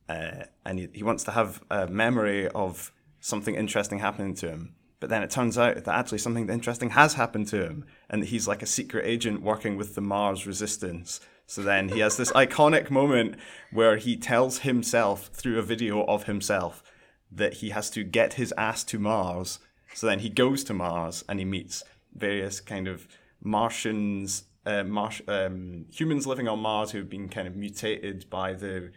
[0.07, 4.75] Uh, and he, he wants to have a memory of something interesting happening to him.
[5.03, 8.27] But then it turns out that actually something interesting has happened to him, and that
[8.27, 11.19] he's like a secret agent working with the Mars Resistance.
[11.45, 13.35] So then he has this iconic moment
[13.69, 16.81] where he tells himself through a video of himself
[17.29, 19.59] that he has to get his ass to Mars.
[19.93, 21.83] So then he goes to Mars and he meets
[22.15, 23.05] various kind of
[23.41, 24.85] Martians, uh,
[25.27, 28.93] um, humans living on Mars who've been kind of mutated by the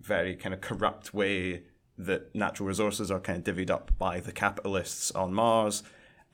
[0.00, 1.64] very kind of corrupt way
[2.06, 5.82] that natural resources are kind of divvied up by the capitalists on Mars.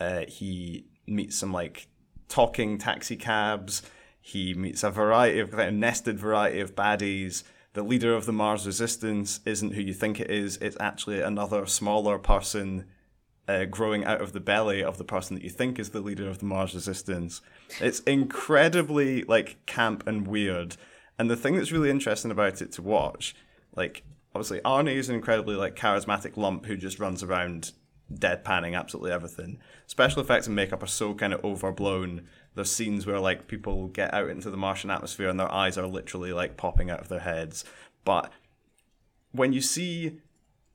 [0.00, 1.88] Uh, he meets some like
[2.28, 3.82] talking taxi cabs.
[4.20, 7.44] He meets a variety of kind of nested variety of baddies.
[7.74, 10.56] The leader of the Mars Resistance isn't who you think it is.
[10.58, 12.86] It's actually another smaller person
[13.48, 16.28] uh, growing out of the belly of the person that you think is the leader
[16.28, 17.40] of the Mars Resistance.
[17.80, 20.76] It's incredibly like camp and weird.
[21.18, 23.34] And the thing that's really interesting about it to watch,
[23.74, 24.02] like
[24.36, 27.72] obviously Arnie is an incredibly like charismatic lump who just runs around
[28.12, 29.58] deadpanning absolutely everything.
[29.86, 34.12] Special effects and makeup are so kind of overblown there's scenes where like people get
[34.14, 37.20] out into the Martian atmosphere and their eyes are literally like popping out of their
[37.20, 37.64] heads.
[38.04, 38.32] But
[39.32, 40.20] when you see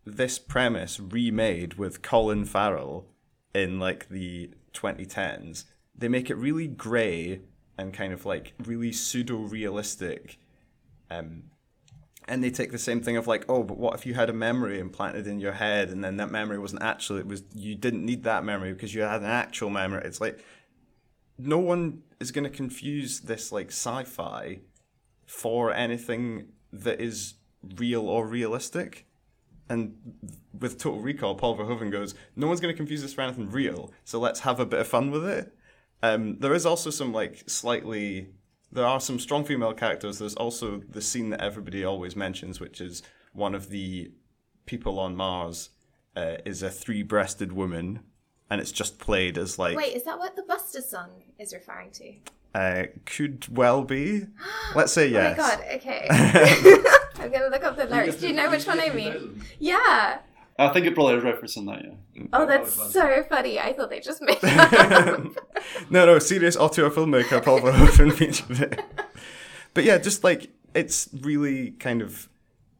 [0.05, 3.07] this premise remade with Colin Farrell
[3.53, 7.41] in like the 2010s, they make it really grey
[7.78, 10.38] and kind of like really pseudo realistic.
[11.09, 11.43] Um,
[12.32, 14.34] and they take the same thing of like, oh, but what if you had a
[14.34, 18.06] memory implanted in your head and then that memory wasn't actually, it was, you didn't
[18.06, 20.02] need that memory because you had an actual memory.
[20.06, 20.42] It's like,
[21.38, 24.62] no one is going to confuse this like sci-fi
[25.26, 27.34] for anything that is
[27.76, 29.08] real or realistic.
[29.68, 29.98] And
[30.58, 33.92] with Total Recall, Paul Verhoeven goes, no one's going to confuse this for anything real,
[34.06, 35.54] so let's have a bit of fun with it.
[36.02, 38.30] Um, there is also some like slightly,
[38.72, 40.20] there are some strong female characters.
[40.20, 43.04] There's also the scene that everybody always mentions, which is
[43.34, 44.12] one of the
[44.66, 45.70] people on Mars
[46.16, 48.02] uh, is a three-breasted woman
[48.50, 51.10] and it's just played as like Wait, is that what the Buster song
[51.40, 52.14] is referring to?
[52.54, 54.24] uh, could well be.
[54.76, 55.38] Let's say yes.
[55.40, 56.08] Oh my god, okay.
[57.20, 58.18] I'm gonna look up the lyrics.
[58.18, 59.42] Do you know which one I mean?
[59.60, 60.20] Yeah.
[60.60, 62.24] I think it probably is referencing that, yeah.
[62.34, 63.60] Oh, that's so funny.
[63.60, 65.89] I thought they just made that up.
[65.89, 68.82] no, no, serious auteur filmmaker Paul Verhoeven featured it.
[69.74, 72.30] But yeah, just like it's really kind of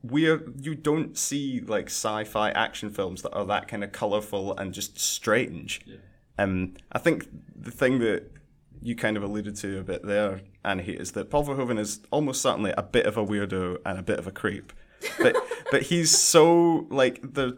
[0.04, 0.64] weird.
[0.64, 5.00] You don't see like sci-fi action films that are that kind of colorful and just
[5.00, 5.82] strange.
[6.38, 8.32] Um, I think the thing that
[8.82, 12.42] you kind of alluded to a bit there, Annie, is that Paul Verhoeven is almost
[12.42, 14.74] certainly a bit of a weirdo and a bit of a creep.
[15.20, 15.36] But
[15.72, 17.58] but he's so like the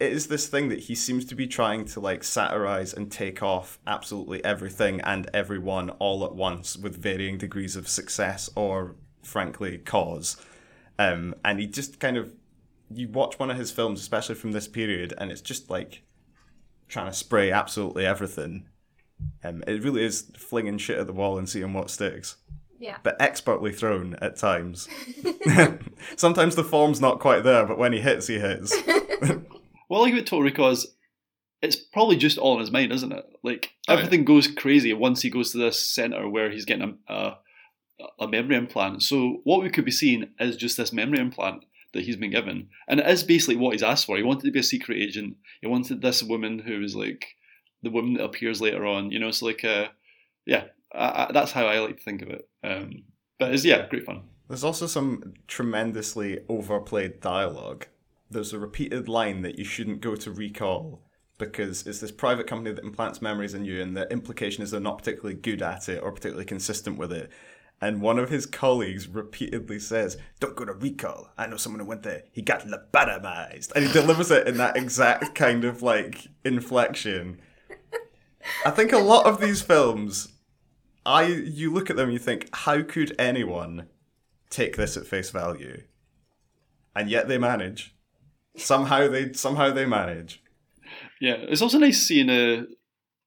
[0.00, 3.42] it is this thing that he seems to be trying to like satirize and take
[3.42, 9.78] off absolutely everything and everyone all at once with varying degrees of success or frankly
[9.78, 10.36] cause.
[10.98, 12.32] Um, and he just kind of
[12.90, 16.02] you watch one of his films especially from this period and it's just like
[16.88, 18.66] trying to spray absolutely everything.
[19.42, 22.36] Um, it really is flinging shit at the wall and seeing what sticks
[22.84, 22.98] yeah.
[23.02, 24.88] but expertly thrown at times
[26.16, 28.74] sometimes the form's not quite there but when he hits he hits
[29.88, 30.86] Well, I like about Total Recall is
[31.62, 33.24] it's probably just all in his mind, isn't it?
[33.42, 37.38] Like everything goes crazy once he goes to this center where he's getting a, a
[38.18, 39.02] a memory implant.
[39.02, 42.68] So what we could be seeing is just this memory implant that he's been given,
[42.88, 44.16] and it is basically what he's asked for.
[44.16, 45.36] He wanted to be a secret agent.
[45.60, 47.36] He wanted this woman who was like
[47.82, 49.10] the woman that appears later on.
[49.10, 49.88] You know, it's like uh,
[50.44, 50.64] yeah,
[50.94, 52.48] I, I, that's how I like to think of it.
[52.62, 53.04] Um,
[53.38, 54.22] but it's yeah, great fun.
[54.48, 57.86] There's also some tremendously overplayed dialogue.
[58.30, 61.02] There's a repeated line that you shouldn't go to recall
[61.38, 64.80] because it's this private company that implants memories in you, and the implication is they're
[64.80, 67.30] not particularly good at it or particularly consistent with it.
[67.80, 71.30] And one of his colleagues repeatedly says, Don't go to recall.
[71.36, 72.22] I know someone who went there.
[72.32, 73.72] He got lobotomized.
[73.72, 77.40] And he delivers it in that exact kind of like inflection.
[78.64, 80.28] I think a lot of these films,
[81.06, 83.88] I you look at them and you think, how could anyone
[84.50, 85.82] take this at face value?
[86.96, 87.94] And yet they manage.
[88.56, 90.42] Somehow they somehow they manage.
[91.20, 92.64] Yeah, it's also nice seeing uh,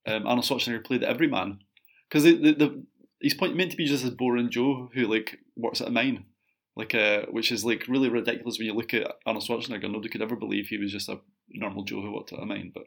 [0.06, 1.60] um, Arnold Schwarzenegger play the everyman
[2.08, 2.84] because the, the, the
[3.20, 6.26] he's point, meant to be just a boring Joe who like works at a mine,
[6.76, 9.92] like uh, which is like really ridiculous when you look at Arnold Schwarzenegger.
[9.92, 11.20] Nobody could ever believe he was just a
[11.50, 12.72] normal Joe who worked at a mine.
[12.74, 12.84] But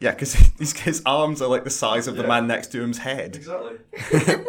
[0.00, 2.98] Yeah, because his, his arms are like the size of the man next to him's
[2.98, 3.36] head.
[3.36, 3.78] exactly.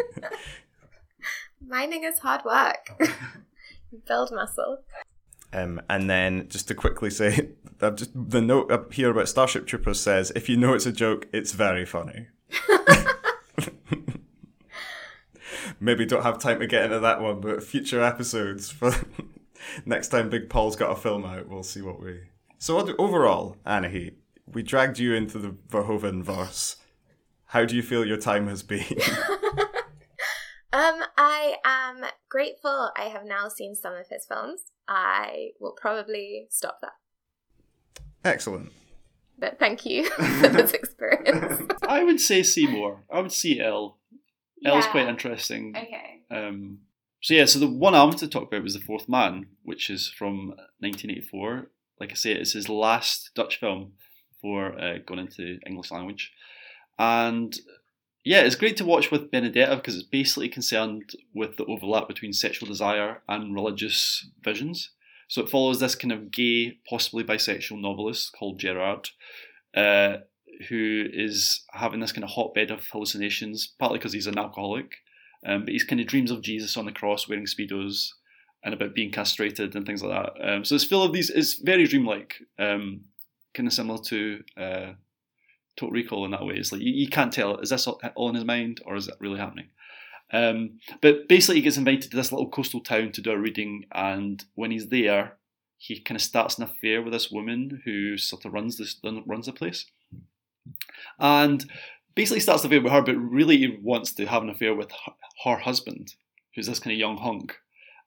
[1.66, 3.02] Mining is hard work.
[4.08, 4.80] Build muscle.
[5.54, 7.50] Um, and then just to quickly say,
[7.82, 10.92] I've just the note up here about Starship Troopers says, if you know it's a
[10.92, 12.28] joke, it's very funny.
[15.80, 18.94] Maybe don't have time to get into that one, but future episodes for
[19.86, 22.22] next time Big Paul's got a film out, we'll see what we.
[22.58, 24.16] So what- overall, Anahit,
[24.54, 26.78] we dragged you into the Verhoeven verse.
[27.48, 28.84] How do you feel your time has been?
[30.74, 34.64] Um, I am grateful I have now seen some of his films.
[34.88, 36.92] I will probably stop that.
[38.26, 38.74] Excellent.
[39.40, 41.62] But thank you for this experience.
[41.88, 43.04] I would say see more.
[43.12, 43.98] I would see Elle.
[44.66, 45.74] Elle is quite interesting.
[45.76, 46.22] okay.
[46.30, 46.80] Um,
[47.22, 49.90] so yeah, so the one I wanted to talk about was The Fourth Man, which
[49.90, 51.72] is from 1984.
[52.00, 53.94] Like I say, it's his last Dutch film
[54.42, 56.32] before uh, going into English language,
[56.98, 57.56] and
[58.24, 62.34] yeah, it's great to watch with Benedetta because it's basically concerned with the overlap between
[62.34, 64.90] sexual desire and religious visions.
[65.30, 69.10] So it follows this kind of gay, possibly bisexual novelist called Gerard,
[69.76, 70.18] uh,
[70.68, 74.96] who is having this kind of hotbed of hallucinations, partly because he's an alcoholic,
[75.46, 78.10] um, but he's kind of dreams of Jesus on the cross wearing speedos
[78.64, 80.50] and about being castrated and things like that.
[80.50, 81.30] Um, so it's full of these.
[81.30, 83.06] It's very dreamlike, um,
[83.58, 84.94] kind of similar to uh,
[85.76, 86.56] Total Recall in that way.
[86.56, 89.16] It's like you, you can't tell is this all in his mind or is it
[89.20, 89.68] really happening.
[90.32, 93.86] Um, but basically, he gets invited to this little coastal town to do a reading,
[93.94, 95.38] and when he's there,
[95.78, 99.46] he kind of starts an affair with this woman who sort of runs this runs
[99.46, 99.86] the place,
[101.20, 101.70] and
[102.14, 104.92] basically starts an affair with her, but really he wants to have an affair with
[104.92, 105.14] her,
[105.46, 106.16] her husband,
[106.56, 107.56] who's this kind of young hunk,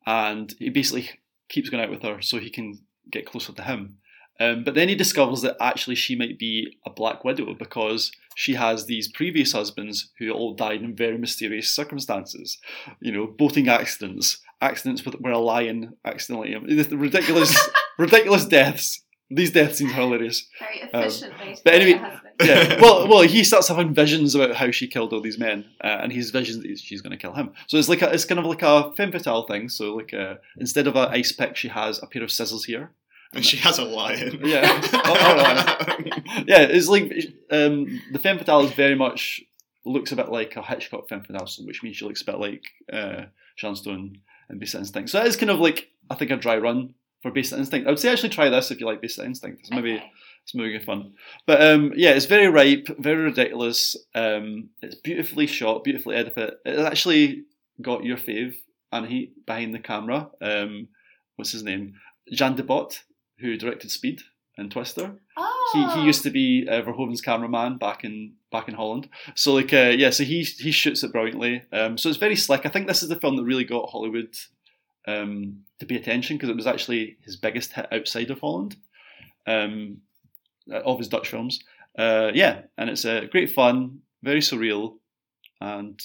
[0.05, 1.09] and he basically
[1.48, 2.80] keeps going out with her so he can
[3.11, 3.96] get closer to him.
[4.41, 8.55] Um, but then he discovers that actually she might be a black widow because she
[8.55, 12.59] has these previous husbands who all died in very mysterious circumstances.
[13.01, 16.55] You know, boating accidents, accidents with where a lion accidentally,
[16.97, 17.68] ridiculous,
[17.99, 19.03] ridiculous deaths.
[19.32, 20.49] These deaths seem hilarious.
[20.59, 22.01] Very Um, efficient to but anyway-
[22.43, 22.80] Yeah.
[22.80, 26.11] Well, well, he starts having visions about how she killed all these men, uh, and
[26.12, 27.53] his visions that she's going to kill him.
[27.68, 29.68] So it's like a, it's kind of like a femme fatale thing.
[29.68, 32.91] So like uh instead of an ice pick, she has a pair of scissors here,
[33.33, 34.41] And she has a lion.
[34.45, 34.81] Yeah.
[34.93, 35.97] Oh, oh,
[36.47, 37.12] yeah, it's like
[37.51, 39.43] um, the femme fatale is very much
[39.85, 42.64] looks a bit like a Hitchcock femme fatale, which means she looks a bit like
[42.93, 43.24] uh,
[43.57, 44.18] Sharon Stone
[44.49, 45.11] and Basic Instinct.
[45.11, 47.87] So that is kind of like I think a dry run for Basic Instinct.
[47.87, 49.61] I would say actually try this if you like Basic Instinct.
[49.61, 50.11] It's maybe Okay.
[50.43, 51.12] it's maybe good fun.
[51.47, 53.97] But um, yeah, it's very ripe, very ridiculous.
[54.14, 56.55] Um, it's beautifully shot, beautifully edited.
[56.64, 57.45] It actually
[57.81, 58.55] got your fave
[58.93, 60.31] and he behind the camera.
[60.43, 60.89] Um,
[61.37, 61.95] what's his name?
[62.33, 63.03] Jan de Bont,
[63.41, 64.22] who directed Speed
[64.57, 65.12] and Twister.
[65.36, 65.70] Oh.
[65.72, 69.09] He, he used to be uh, Verhoeven's cameraman back in back in Holland.
[69.34, 71.62] So like uh, yeah, so he he shoots it brilliantly.
[71.72, 72.66] Um, so it's very slick.
[72.66, 74.34] I think this is the film that really got Hollywood
[75.07, 78.76] um, to pay attention because it was actually his biggest hit outside of Holland,
[79.47, 79.99] um,
[80.70, 81.61] uh, of his Dutch films.
[81.99, 84.97] Uh, yeah, and it's uh, great fun, very surreal,
[85.61, 86.01] and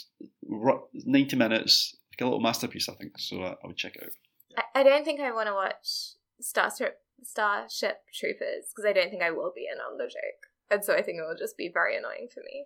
[0.48, 3.20] ru- ninety minutes, like a little masterpiece, I think.
[3.20, 4.64] So uh, I would check it out.
[4.76, 9.24] I, I don't think I want to watch Starship Starship Troopers because I don't think
[9.24, 11.70] I will be in on the joke, and so I think it will just be
[11.74, 12.66] very annoying for me.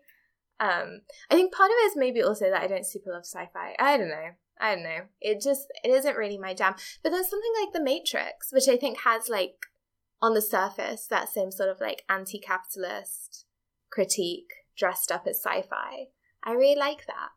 [0.60, 1.02] Um,
[1.32, 3.76] I think part of it is maybe also that I don't super love sci-fi.
[3.80, 4.32] I don't know.
[4.60, 5.04] I don't know.
[5.22, 6.76] It just it isn't really my jam.
[7.02, 9.68] But there's something like The Matrix, which I think has like
[10.22, 13.46] on the surface that same sort of like anti-capitalist
[13.90, 16.08] critique dressed up as sci-fi.
[16.44, 17.30] I really like that.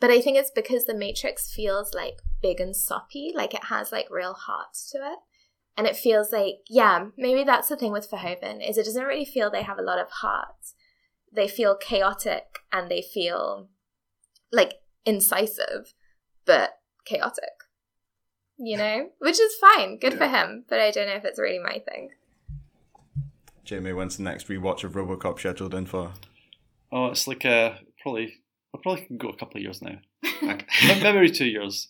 [0.00, 3.90] But I think it's because The Matrix feels like big and soppy, like it has
[3.90, 5.18] like real heart to it.
[5.78, 9.24] And it feels like, yeah, maybe that's the thing with Verhoeven, is it doesn't really
[9.24, 10.72] feel they have a lot of heart.
[11.32, 13.68] They feel chaotic and they feel
[14.52, 15.94] like incisive,
[16.44, 17.44] but chaotic.
[18.58, 19.10] You know?
[19.20, 19.98] Which is fine.
[19.98, 20.64] Good for him.
[20.68, 22.10] But I don't know if it's really my thing.
[23.64, 26.12] Jamie, when's the next rewatch of Robocop scheduled in for?
[26.90, 28.34] Oh, it's like uh, probably
[28.74, 29.98] I probably can go a couple of years now,
[31.02, 31.88] maybe two years.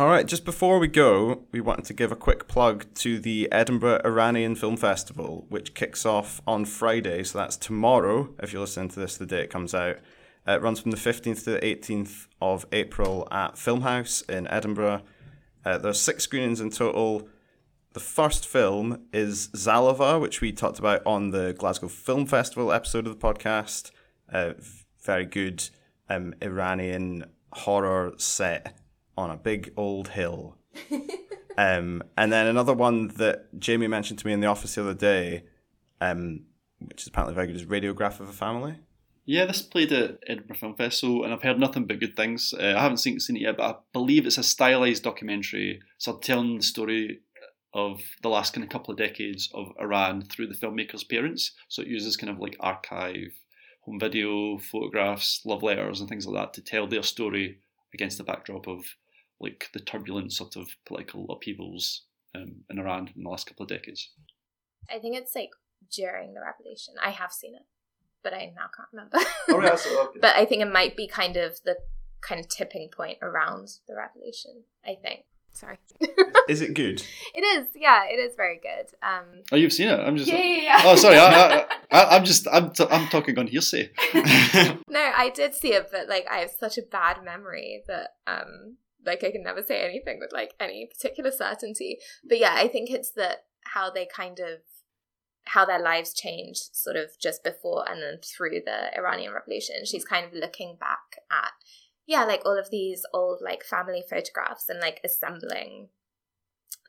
[0.00, 3.52] All right, just before we go, we wanted to give a quick plug to the
[3.52, 7.22] Edinburgh Iranian Film Festival, which kicks off on Friday.
[7.22, 9.98] So that's tomorrow, if you're listening to this the day it comes out.
[10.48, 15.02] Uh, it runs from the 15th to the 18th of April at Filmhouse in Edinburgh.
[15.66, 17.28] Uh, there's six screenings in total.
[17.92, 23.06] The first film is Zalava, which we talked about on the Glasgow Film Festival episode
[23.06, 23.90] of the podcast.
[24.32, 24.54] Uh,
[25.02, 25.68] very good
[26.08, 28.79] um, Iranian horror set
[29.20, 30.56] on a big old hill.
[31.56, 34.94] um, and then another one that Jamie mentioned to me in the office the other
[34.94, 35.44] day,
[36.00, 36.44] um,
[36.78, 38.76] which is apparently very good, is Radiograph of a Family.
[39.26, 42.52] Yeah, this played at Edinburgh Film Festival, and I've heard nothing but good things.
[42.58, 46.16] Uh, I haven't seen, seen it yet, but I believe it's a stylized documentary, so
[46.16, 47.20] telling the story
[47.72, 51.52] of the last kind of couple of decades of Iran through the filmmaker's parents.
[51.68, 53.32] So it uses kind of like archive,
[53.82, 57.58] home video, photographs, love letters, and things like that to tell their story
[57.94, 58.84] against the backdrop of
[59.40, 62.02] like the turbulent sort of political upheavals
[62.34, 64.10] um, in Iran in the last couple of decades.
[64.90, 65.50] I think it's like
[65.94, 66.94] during the revolution.
[67.02, 67.62] I have seen it,
[68.22, 69.18] but I now can't remember.
[69.48, 71.76] Oh, but I think it might be kind of the
[72.20, 74.64] kind of tipping point around the revolution.
[74.84, 75.24] I think.
[75.52, 75.78] Sorry.
[76.48, 77.02] Is it good?
[77.34, 77.66] it is.
[77.74, 78.86] Yeah, it is very good.
[79.02, 79.98] Um, Oh, you've seen it?
[79.98, 80.28] I'm just.
[80.30, 80.82] yeah, yeah, yeah.
[80.84, 81.16] Oh, sorry.
[81.18, 82.46] I, I, I, I'm just.
[82.52, 82.70] I'm.
[82.70, 83.90] T- I'm talking on hearsay.
[84.14, 88.76] no, I did see it, but like I have such a bad memory that um
[89.04, 91.98] like I can never say anything with like any particular certainty.
[92.26, 94.60] But yeah, I think it's that how they kind of
[95.44, 99.84] how their lives changed sort of just before and then through the Iranian revolution.
[99.84, 101.52] She's kind of looking back at
[102.06, 105.88] yeah, like all of these old like family photographs and like assembling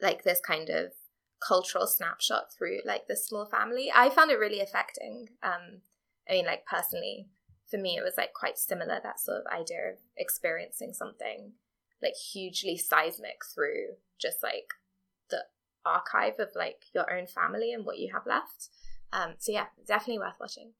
[0.01, 0.93] like this kind of
[1.47, 3.91] cultural snapshot through like this small family.
[3.93, 5.29] I found it really affecting.
[5.43, 5.81] Um
[6.29, 7.27] I mean like personally
[7.69, 11.53] for me it was like quite similar that sort of idea of experiencing something
[12.01, 14.73] like hugely seismic through just like
[15.29, 15.43] the
[15.85, 18.69] archive of like your own family and what you have left
[19.13, 20.71] um so yeah definitely worth watching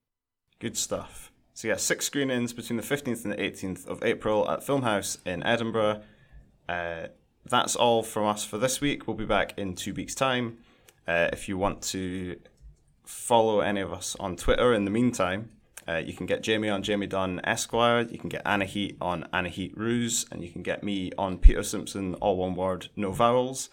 [0.61, 1.31] Good stuff.
[1.55, 5.41] So yeah, six screenings between the 15th and the 18th of April at Filmhouse in
[5.41, 6.03] Edinburgh.
[6.69, 7.07] Uh,
[7.49, 9.07] that's all from us for this week.
[9.07, 10.59] We'll be back in two weeks' time.
[11.07, 12.39] Uh, if you want to
[13.03, 15.49] follow any of us on Twitter in the meantime,
[15.87, 19.75] uh, you can get Jamie on Jamie Dunn Esquire, you can get Anahit on Anahit
[19.75, 23.69] Rooz, and you can get me on Peter Simpson, all one word, no vowels.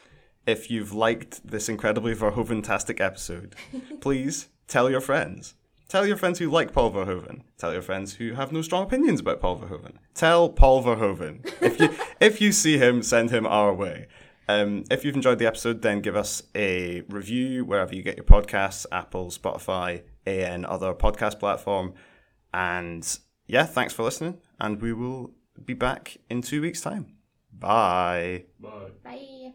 [0.46, 3.54] If you've liked this incredibly Verhoeven-tastic episode,
[4.00, 5.54] please tell your friends.
[5.88, 7.42] Tell your friends who like Paul Verhoeven.
[7.56, 9.96] Tell your friends who have no strong opinions about Paul Verhoeven.
[10.12, 11.50] Tell Paul Verhoeven.
[11.62, 11.90] If you
[12.20, 14.06] if you see him, send him our way.
[14.48, 18.24] Um, if you've enjoyed the episode, then give us a review wherever you get your
[18.24, 21.94] podcasts Apple, Spotify, AN, other podcast platform.
[22.52, 24.38] And yeah, thanks for listening.
[24.60, 27.16] And we will be back in two weeks' time.
[27.52, 28.44] Bye.
[28.60, 28.90] Bye.
[29.02, 29.52] bye